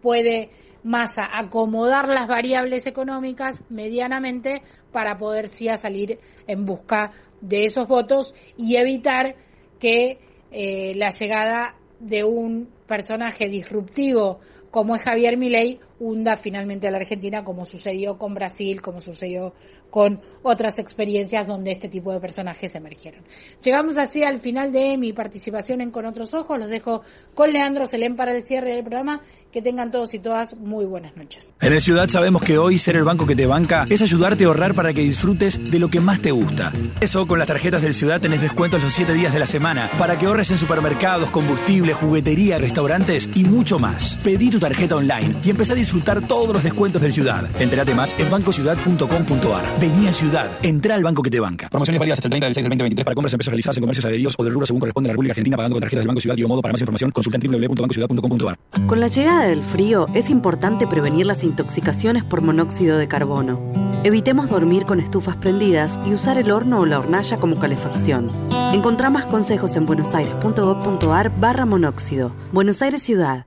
[0.02, 0.50] puede
[0.82, 8.34] Massa acomodar las variables económicas medianamente para poder sí salir en busca de esos votos
[8.56, 9.36] y evitar
[9.78, 10.18] que
[10.50, 14.40] eh, la llegada de un personaje disruptivo
[14.72, 19.54] como es Javier Milei hunda finalmente a la Argentina como sucedió con Brasil, como sucedió
[19.90, 23.22] con otras experiencias donde este tipo de personajes emergieron.
[23.62, 26.58] Llegamos así al final de mi participación en Con Otros Ojos.
[26.58, 29.20] Los dejo con Leandro Selén para el cierre del programa.
[29.52, 31.52] Que tengan todos y todas muy buenas noches.
[31.60, 34.48] En el Ciudad sabemos que hoy ser el banco que te banca es ayudarte a
[34.48, 36.72] ahorrar para que disfrutes de lo que más te gusta.
[37.00, 40.18] Eso, con las tarjetas del Ciudad tenés descuentos los 7 días de la semana para
[40.18, 44.16] que ahorres en supermercados, combustible, juguetería, restaurantes y mucho más.
[44.24, 47.44] Pedí tu tarjeta online y empecé a disfrutar todos los descuentos del Ciudad.
[47.60, 49.64] Entérate más en bancociudad.com.ar.
[49.80, 51.68] Vení al Ciudad, entra al banco que te banca.
[51.68, 53.82] Promociones válidas hasta el 30 del 6 del 2023 para compras en pesos realizadas en
[53.82, 56.08] comercios adheridos o del rubro según corresponde a la República Argentina pagando con tarjetas del
[56.08, 56.62] Banco Ciudad y o modo.
[56.62, 58.58] Para más información consulta en www.bancociudad.com.ar.
[58.86, 63.60] Con la llegada del frío es importante prevenir las intoxicaciones por monóxido de carbono.
[64.04, 68.30] Evitemos dormir con estufas prendidas y usar el horno o la hornalla como calefacción.
[68.72, 72.32] Encontrá más consejos en buenosaires.gov.ar barra monóxido.
[72.52, 73.46] Buenos Aires Ciudad.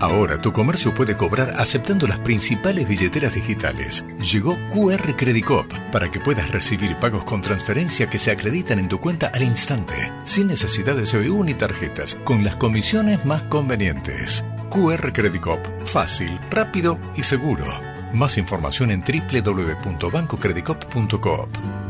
[0.00, 4.02] Ahora tu comercio puede cobrar aceptando las principales billeteras digitales.
[4.18, 8.88] Llegó QR Credit Cop para que puedas recibir pagos con transferencia que se acreditan en
[8.88, 14.42] tu cuenta al instante, sin necesidad de CBU ni tarjetas, con las comisiones más convenientes.
[14.70, 17.66] QR Credit Cop, fácil, rápido y seguro.
[18.14, 21.48] Más información en www.bancocreditcop.coop.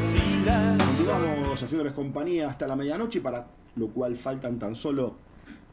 [0.00, 0.76] Vacía.
[0.78, 5.14] Continuamos haciéndoles compañía hasta la medianoche, para lo cual faltan tan solo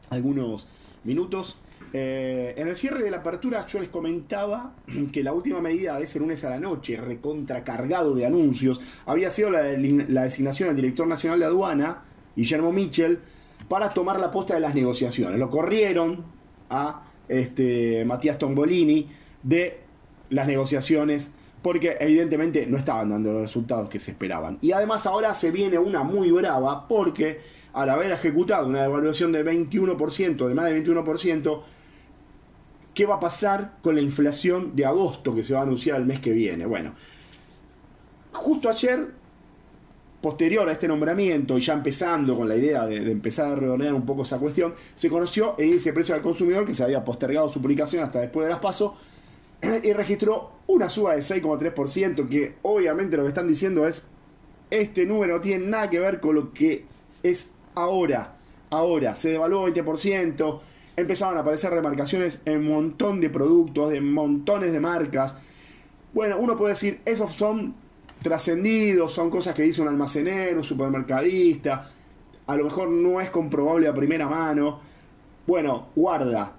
[0.08, 0.66] algunos
[1.04, 1.58] minutos.
[1.92, 4.72] Eh, en el cierre de la apertura yo les comentaba
[5.12, 9.50] que la última medida de ese lunes a la noche, recontracargado de anuncios, había sido
[9.50, 12.04] la, de- la designación del director nacional de aduana,
[12.34, 13.18] Guillermo Mitchell,
[13.68, 15.38] para tomar la posta de las negociaciones.
[15.38, 16.24] Lo corrieron
[16.70, 19.06] a este, Matías Tombolini
[19.42, 19.80] de
[20.30, 21.30] las negociaciones
[21.64, 24.58] porque evidentemente no estaban dando los resultados que se esperaban.
[24.60, 27.40] Y además ahora se viene una muy brava porque
[27.72, 31.62] al haber ejecutado una devaluación de 21%, de más de 21%,
[32.92, 36.04] ¿qué va a pasar con la inflación de agosto que se va a anunciar el
[36.04, 36.66] mes que viene?
[36.66, 36.92] Bueno,
[38.30, 39.12] justo ayer,
[40.20, 44.04] posterior a este nombramiento y ya empezando con la idea de, empezar a redondear un
[44.04, 47.48] poco esa cuestión, se conoció el índice de precio al consumidor que se había postergado
[47.48, 48.92] su publicación hasta después de las pasos
[49.82, 54.02] y registró una suba de 6,3% que obviamente lo que están diciendo es
[54.70, 56.84] este número no tiene nada que ver con lo que
[57.22, 58.36] es ahora.
[58.70, 60.60] Ahora se devaluó 20%,
[60.96, 65.36] empezaban a aparecer remarcaciones en un montón de productos, de montones de marcas.
[66.12, 67.74] Bueno, uno puede decir, esos son
[68.22, 71.86] trascendidos, son cosas que dice un almacenero, un supermercadista,
[72.46, 74.80] a lo mejor no es comprobable a primera mano.
[75.46, 76.52] Bueno, guarda.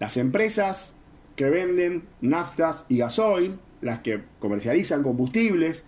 [0.00, 0.94] Las empresas
[1.38, 5.84] que venden naftas y gasoil, las que comercializan combustibles,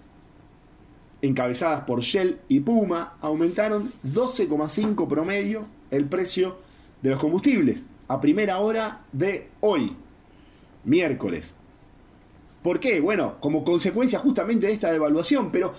[1.22, 6.58] encabezadas por Shell y Puma, aumentaron 12,5 promedio el precio
[7.02, 9.96] de los combustibles a primera hora de hoy,
[10.84, 11.54] miércoles.
[12.62, 13.00] ¿Por qué?
[13.00, 15.74] Bueno, como consecuencia justamente de esta devaluación, pero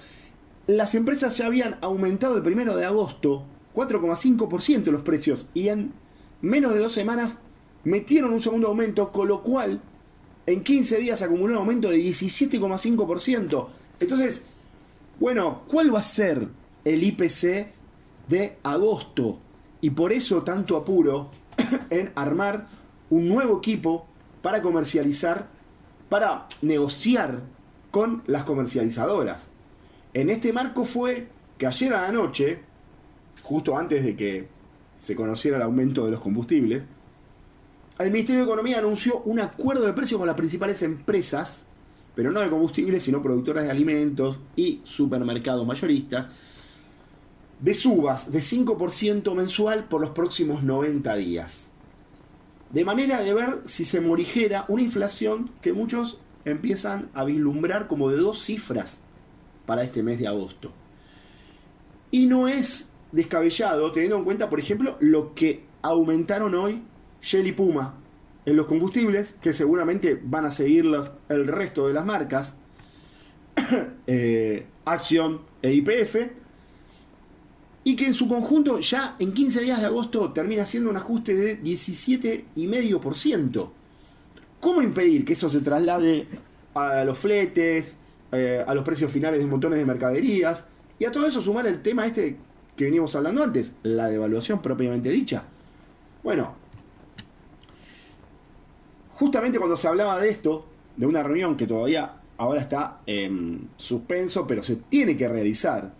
[0.68, 5.94] las empresas ya habían aumentado el primero de agosto 4,5% los precios y en
[6.42, 7.38] menos de dos semanas
[7.84, 9.82] metieron un segundo aumento, con lo cual
[10.46, 13.68] en 15 días acumuló un aumento de 17,5%.
[14.00, 14.42] Entonces,
[15.20, 16.48] bueno, ¿cuál va a ser
[16.84, 17.72] el IPC
[18.28, 19.40] de agosto?
[19.82, 21.32] Y por eso tanto apuro
[21.90, 22.68] en armar
[23.10, 24.06] un nuevo equipo
[24.42, 25.50] para comercializar,
[26.10, 27.42] para negociar
[27.92, 29.50] con las comercializadoras.
[30.14, 31.28] En este marco fue
[31.58, 32.60] que ayer a la noche,
[33.44, 34.48] justo antes de que
[34.96, 36.84] se conociera el aumento de los combustibles,
[38.04, 41.66] el Ministerio de Economía anunció un acuerdo de precios con las principales empresas,
[42.16, 46.30] pero no de combustibles, sino productoras de alimentos y supermercados mayoristas,
[47.60, 51.72] de subas de 5% mensual por los próximos 90 días.
[52.72, 58.10] De manera de ver si se morigera una inflación que muchos empiezan a vislumbrar como
[58.10, 59.02] de dos cifras
[59.66, 60.72] para este mes de agosto.
[62.10, 66.84] Y no es descabellado teniendo en cuenta, por ejemplo, lo que aumentaron hoy
[67.22, 67.96] Shell y Puma
[68.46, 72.56] en los combustibles, que seguramente van a seguir las- el resto de las marcas,
[74.08, 76.16] eh, Action e IPF,
[77.84, 81.36] y que en su conjunto ya en 15 días de agosto termina siendo un ajuste
[81.36, 83.72] de 17,5%.
[84.60, 86.28] ¿Cómo impedir que eso se traslade
[86.76, 87.96] a los fletes,
[88.32, 90.66] eh, a los precios finales de montones de mercaderías?
[91.00, 92.38] Y a todo eso sumar el tema este
[92.76, 95.44] que veníamos hablando antes, la devaluación propiamente dicha.
[96.24, 96.56] Bueno,
[99.14, 100.66] justamente cuando se hablaba de esto,
[100.97, 105.93] de una reunión que todavía ahora está en suspenso, pero se tiene que realizar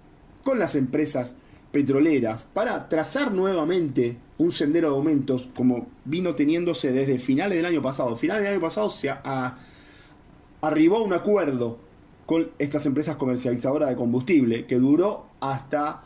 [0.43, 1.34] con las empresas
[1.72, 7.82] petroleras para trazar nuevamente un sendero de aumentos como vino teniéndose desde finales del año
[7.82, 8.16] pasado.
[8.18, 9.55] Finales del año pasado se a-
[10.62, 11.78] arribó un acuerdo
[12.26, 16.03] con estas empresas comercializadoras de combustible que duró hasta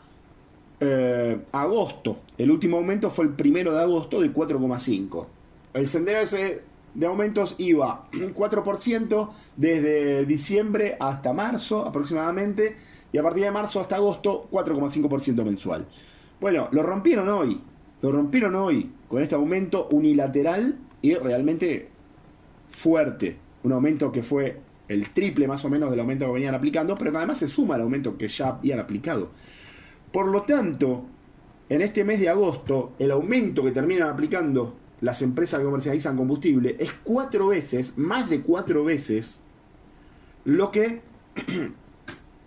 [0.80, 2.18] eh, agosto.
[2.38, 5.26] El último aumento fue el primero de agosto de 4,5.
[5.74, 6.62] El sendero ese
[6.96, 12.76] de aumentos un 4% desde diciembre hasta marzo aproximadamente
[13.12, 15.86] y a partir de marzo hasta agosto 4,5% mensual.
[16.40, 17.60] Bueno, lo rompieron hoy.
[18.02, 21.88] Lo rompieron hoy con este aumento unilateral y realmente
[22.68, 23.38] fuerte.
[23.62, 27.10] Un aumento que fue el triple más o menos del aumento que venían aplicando, pero
[27.10, 29.30] que además se suma al aumento que ya habían aplicado.
[30.12, 31.06] Por lo tanto,
[31.68, 36.76] en este mes de agosto, el aumento que terminan aplicando las empresas que comercializan combustible
[36.78, 39.40] es cuatro veces, más de cuatro veces,
[40.44, 41.02] lo que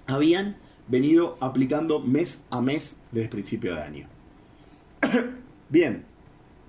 [0.08, 4.08] habían venido aplicando mes a mes desde principio de año.
[5.70, 6.04] Bien,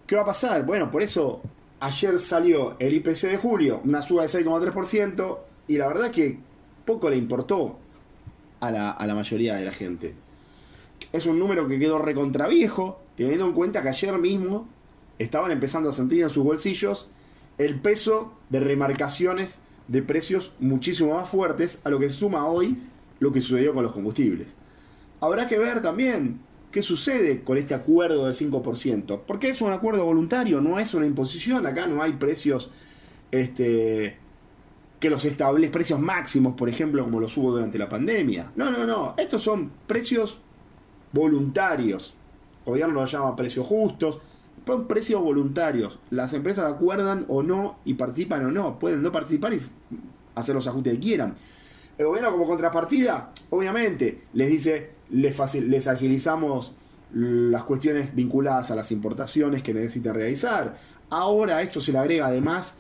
[0.07, 0.67] ¿qué va a pasar?
[0.67, 1.41] Bueno, por eso
[1.81, 6.39] ayer salió el IPC de julio, una suba de 6,3%, y la verdad que
[6.85, 7.79] poco le importó
[8.61, 10.15] a la, a la mayoría de la gente.
[11.13, 14.69] Es un número que quedó recontraviejo, teniendo en cuenta que ayer mismo
[15.21, 17.11] estaban empezando a sentir en sus bolsillos
[17.59, 22.79] el peso de remarcaciones de precios muchísimo más fuertes a lo que se suma hoy
[23.19, 24.55] lo que sucedió con los combustibles.
[25.21, 26.41] Habrá que ver también
[26.73, 31.05] qué sucede con este acuerdo de 5%, porque es un acuerdo voluntario, no es una
[31.05, 32.71] imposición, acá no hay precios
[33.31, 34.17] este,
[35.01, 38.53] que los establece, precios máximos, por ejemplo, como los hubo durante la pandemia.
[38.57, 40.41] No, no, no, estos son precios
[41.13, 42.15] voluntarios.
[42.65, 44.21] El gobierno los llama precios justos,
[44.67, 45.99] son precios voluntarios.
[46.11, 48.79] Las empresas acuerdan o no y participan o no.
[48.79, 49.61] Pueden no participar y
[50.35, 51.35] hacer los ajustes que quieran.
[51.99, 56.75] El gobierno como contrapartida, obviamente, les dice, les, facil- les agilizamos
[57.13, 60.77] las cuestiones vinculadas a las importaciones que necesiten realizar.
[61.11, 62.75] Ahora esto se le agrega además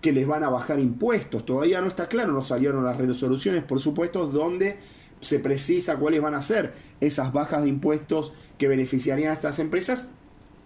[0.00, 1.46] que les van a bajar impuestos.
[1.46, 4.78] Todavía no está claro, no salieron las resoluciones, por supuesto, donde
[5.20, 10.08] se precisa cuáles van a ser esas bajas de impuestos que beneficiarían a estas empresas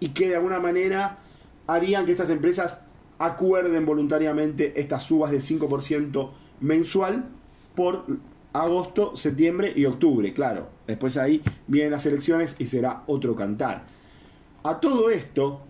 [0.05, 1.17] y que de alguna manera
[1.67, 2.81] harían que estas empresas
[3.19, 6.31] acuerden voluntariamente estas subas de 5%
[6.61, 7.25] mensual
[7.75, 8.05] por
[8.53, 10.69] agosto, septiembre y octubre, claro.
[10.87, 13.87] Después ahí vienen las elecciones y será otro cantar.
[14.63, 15.63] A todo esto,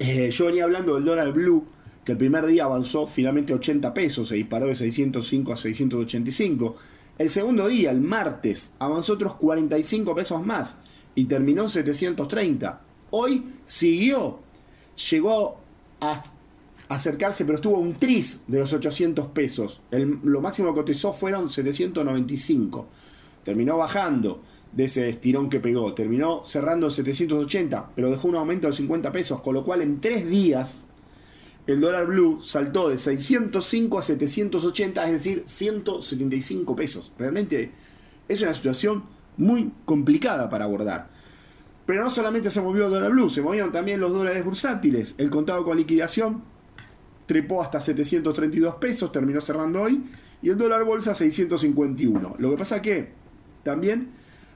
[0.00, 1.66] eh, yo venía hablando del dólar blue,
[2.04, 6.74] que el primer día avanzó finalmente 80 pesos, se disparó de 605 a 685.
[7.16, 10.74] El segundo día, el martes, avanzó otros 45 pesos más
[11.14, 12.85] y terminó en 730.
[13.18, 14.40] Hoy siguió,
[15.10, 15.56] llegó
[16.02, 16.22] a
[16.90, 19.80] acercarse, pero estuvo un tris de los 800 pesos.
[19.90, 22.86] El- lo máximo que cotizó fueron 795.
[23.42, 24.42] Terminó bajando.
[24.72, 25.94] de ese estirón que pegó.
[25.94, 30.00] Terminó cerrando en 780, pero dejó un aumento de 50 pesos, con lo cual en
[30.02, 30.84] tres días
[31.66, 37.10] el dólar blue saltó de 605 a 780, es decir, 175 pesos.
[37.18, 37.70] Realmente
[38.28, 39.04] es una situación
[39.38, 41.08] muy complicada para abordar.
[41.86, 45.14] Pero no solamente se movió el dólar blue, se movieron también los dólares bursátiles.
[45.18, 46.42] El contado con liquidación
[47.26, 50.02] trepó hasta 732 pesos, terminó cerrando hoy,
[50.42, 52.36] y el dólar bolsa 651.
[52.38, 53.10] Lo que pasa que
[53.62, 54.10] también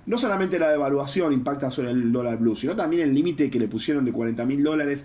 [0.06, 3.68] no solamente la devaluación impacta sobre el dólar blue, sino también el límite que le
[3.68, 5.04] pusieron de 40 mil dólares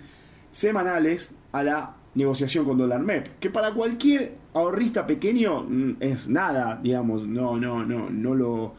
[0.50, 6.80] semanales a la negociación con dólar MEP, que para cualquier ahorrista pequeño mm, es nada,
[6.82, 8.74] digamos, no, no, no, no lo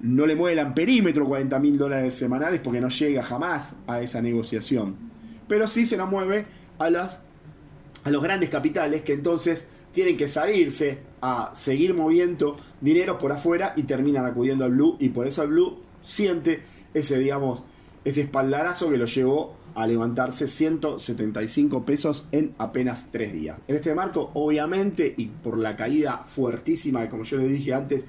[0.00, 4.22] no le mueve el amperímetro 40 mil dólares semanales porque no llega jamás a esa
[4.22, 4.96] negociación.
[5.48, 6.46] Pero sí se la mueve
[6.78, 7.20] a las
[8.04, 13.72] a los grandes capitales que entonces tienen que salirse a seguir moviendo dinero por afuera
[13.76, 16.62] y terminan acudiendo al Blue y por eso el Blue siente
[16.94, 17.64] ese digamos
[18.04, 23.60] ese espaldarazo que lo llevó a levantarse 175 pesos en apenas 3 días.
[23.68, 28.06] En este marco, obviamente, y por la caída fuertísima que como yo les dije antes,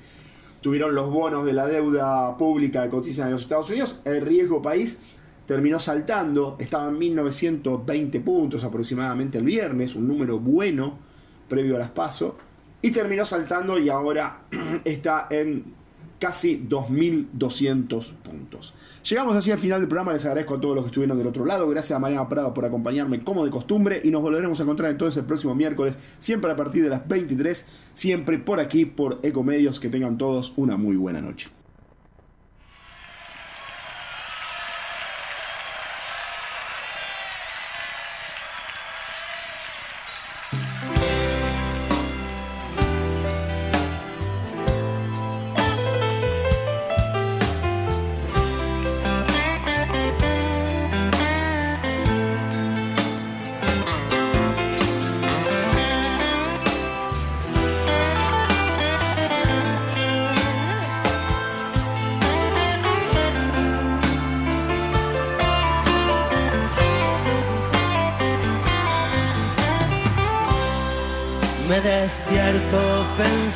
[0.61, 4.61] tuvieron los bonos de la deuda pública que cotizan en los Estados Unidos, el riesgo
[4.61, 4.97] país
[5.45, 10.99] terminó saltando, estaba en 1920 puntos aproximadamente el viernes, un número bueno
[11.47, 12.37] previo a las PASO,
[12.81, 14.43] y terminó saltando y ahora
[14.85, 15.78] está en
[16.19, 18.73] casi 2.200 puntos.
[19.09, 21.45] Llegamos así al final del programa, les agradezco a todos los que estuvieron del otro
[21.45, 24.91] lado, gracias a Mariana Prado por acompañarme como de costumbre y nos volveremos a encontrar
[24.91, 29.79] entonces el próximo miércoles, siempre a partir de las 23, siempre por aquí, por Ecomedios,
[29.79, 31.58] que tengan todos una muy buena noche.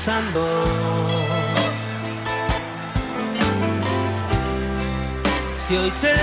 [0.03, 0.11] Si
[5.77, 6.15] hoy te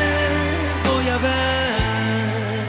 [0.86, 2.66] voy a ver,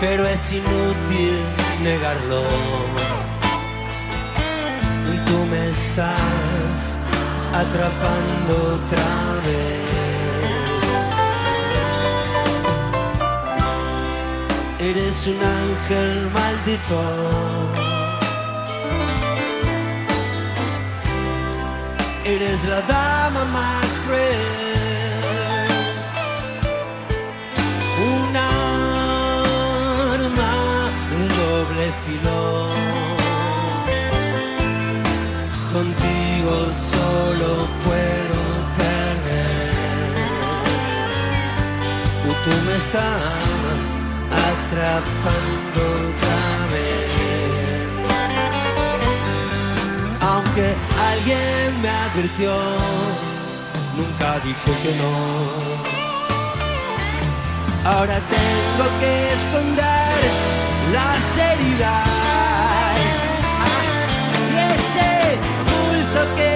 [0.00, 1.38] pero es inútil
[1.84, 2.42] negarlo.
[5.24, 6.96] Tú me estás
[7.52, 10.82] atrapando otra vez.
[14.80, 16.33] Eres un ángel
[22.24, 25.68] Eres la dama más cruel.
[28.00, 28.94] Un arma
[31.10, 32.40] de doble filo.
[35.70, 37.50] Contigo solo
[37.84, 38.40] puedo
[38.78, 39.74] perder.
[42.44, 43.22] Tú me estás
[44.46, 46.03] atrapando
[51.14, 52.52] alguien me advirtió,
[53.96, 55.14] nunca dije que no.
[57.84, 60.16] Ahora tengo que esconder
[60.96, 63.08] las heridas.
[63.66, 64.04] Ah,
[64.50, 65.10] y este
[65.68, 66.52] pulso que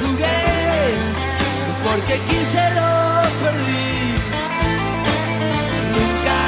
[0.00, 0.44] jugué,
[1.84, 2.92] porque quise lo
[3.42, 3.98] perdí.
[5.96, 6.40] Nunca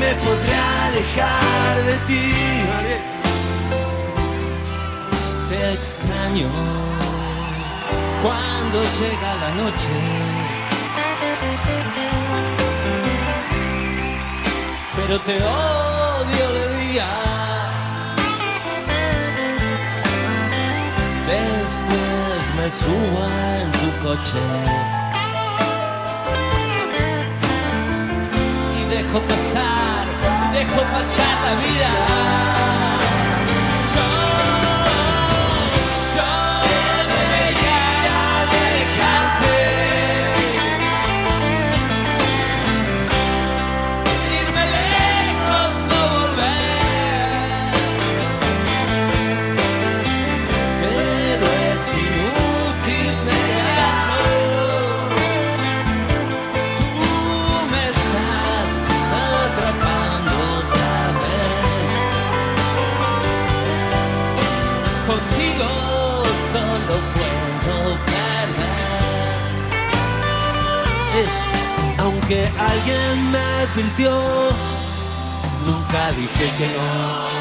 [0.00, 0.56] me podré
[0.86, 2.59] alejar de ti.
[5.80, 6.48] Extraño
[8.22, 9.94] cuando llega la noche.
[14.96, 17.08] Pero te odio de día.
[21.34, 23.20] Después me subo
[23.60, 24.44] en tu coche.
[28.78, 30.04] y dejo pasar,
[30.52, 32.89] dejo pasar la vida.
[72.30, 74.12] Porque alguien me advirtió.
[75.66, 77.39] Nunca dije que no.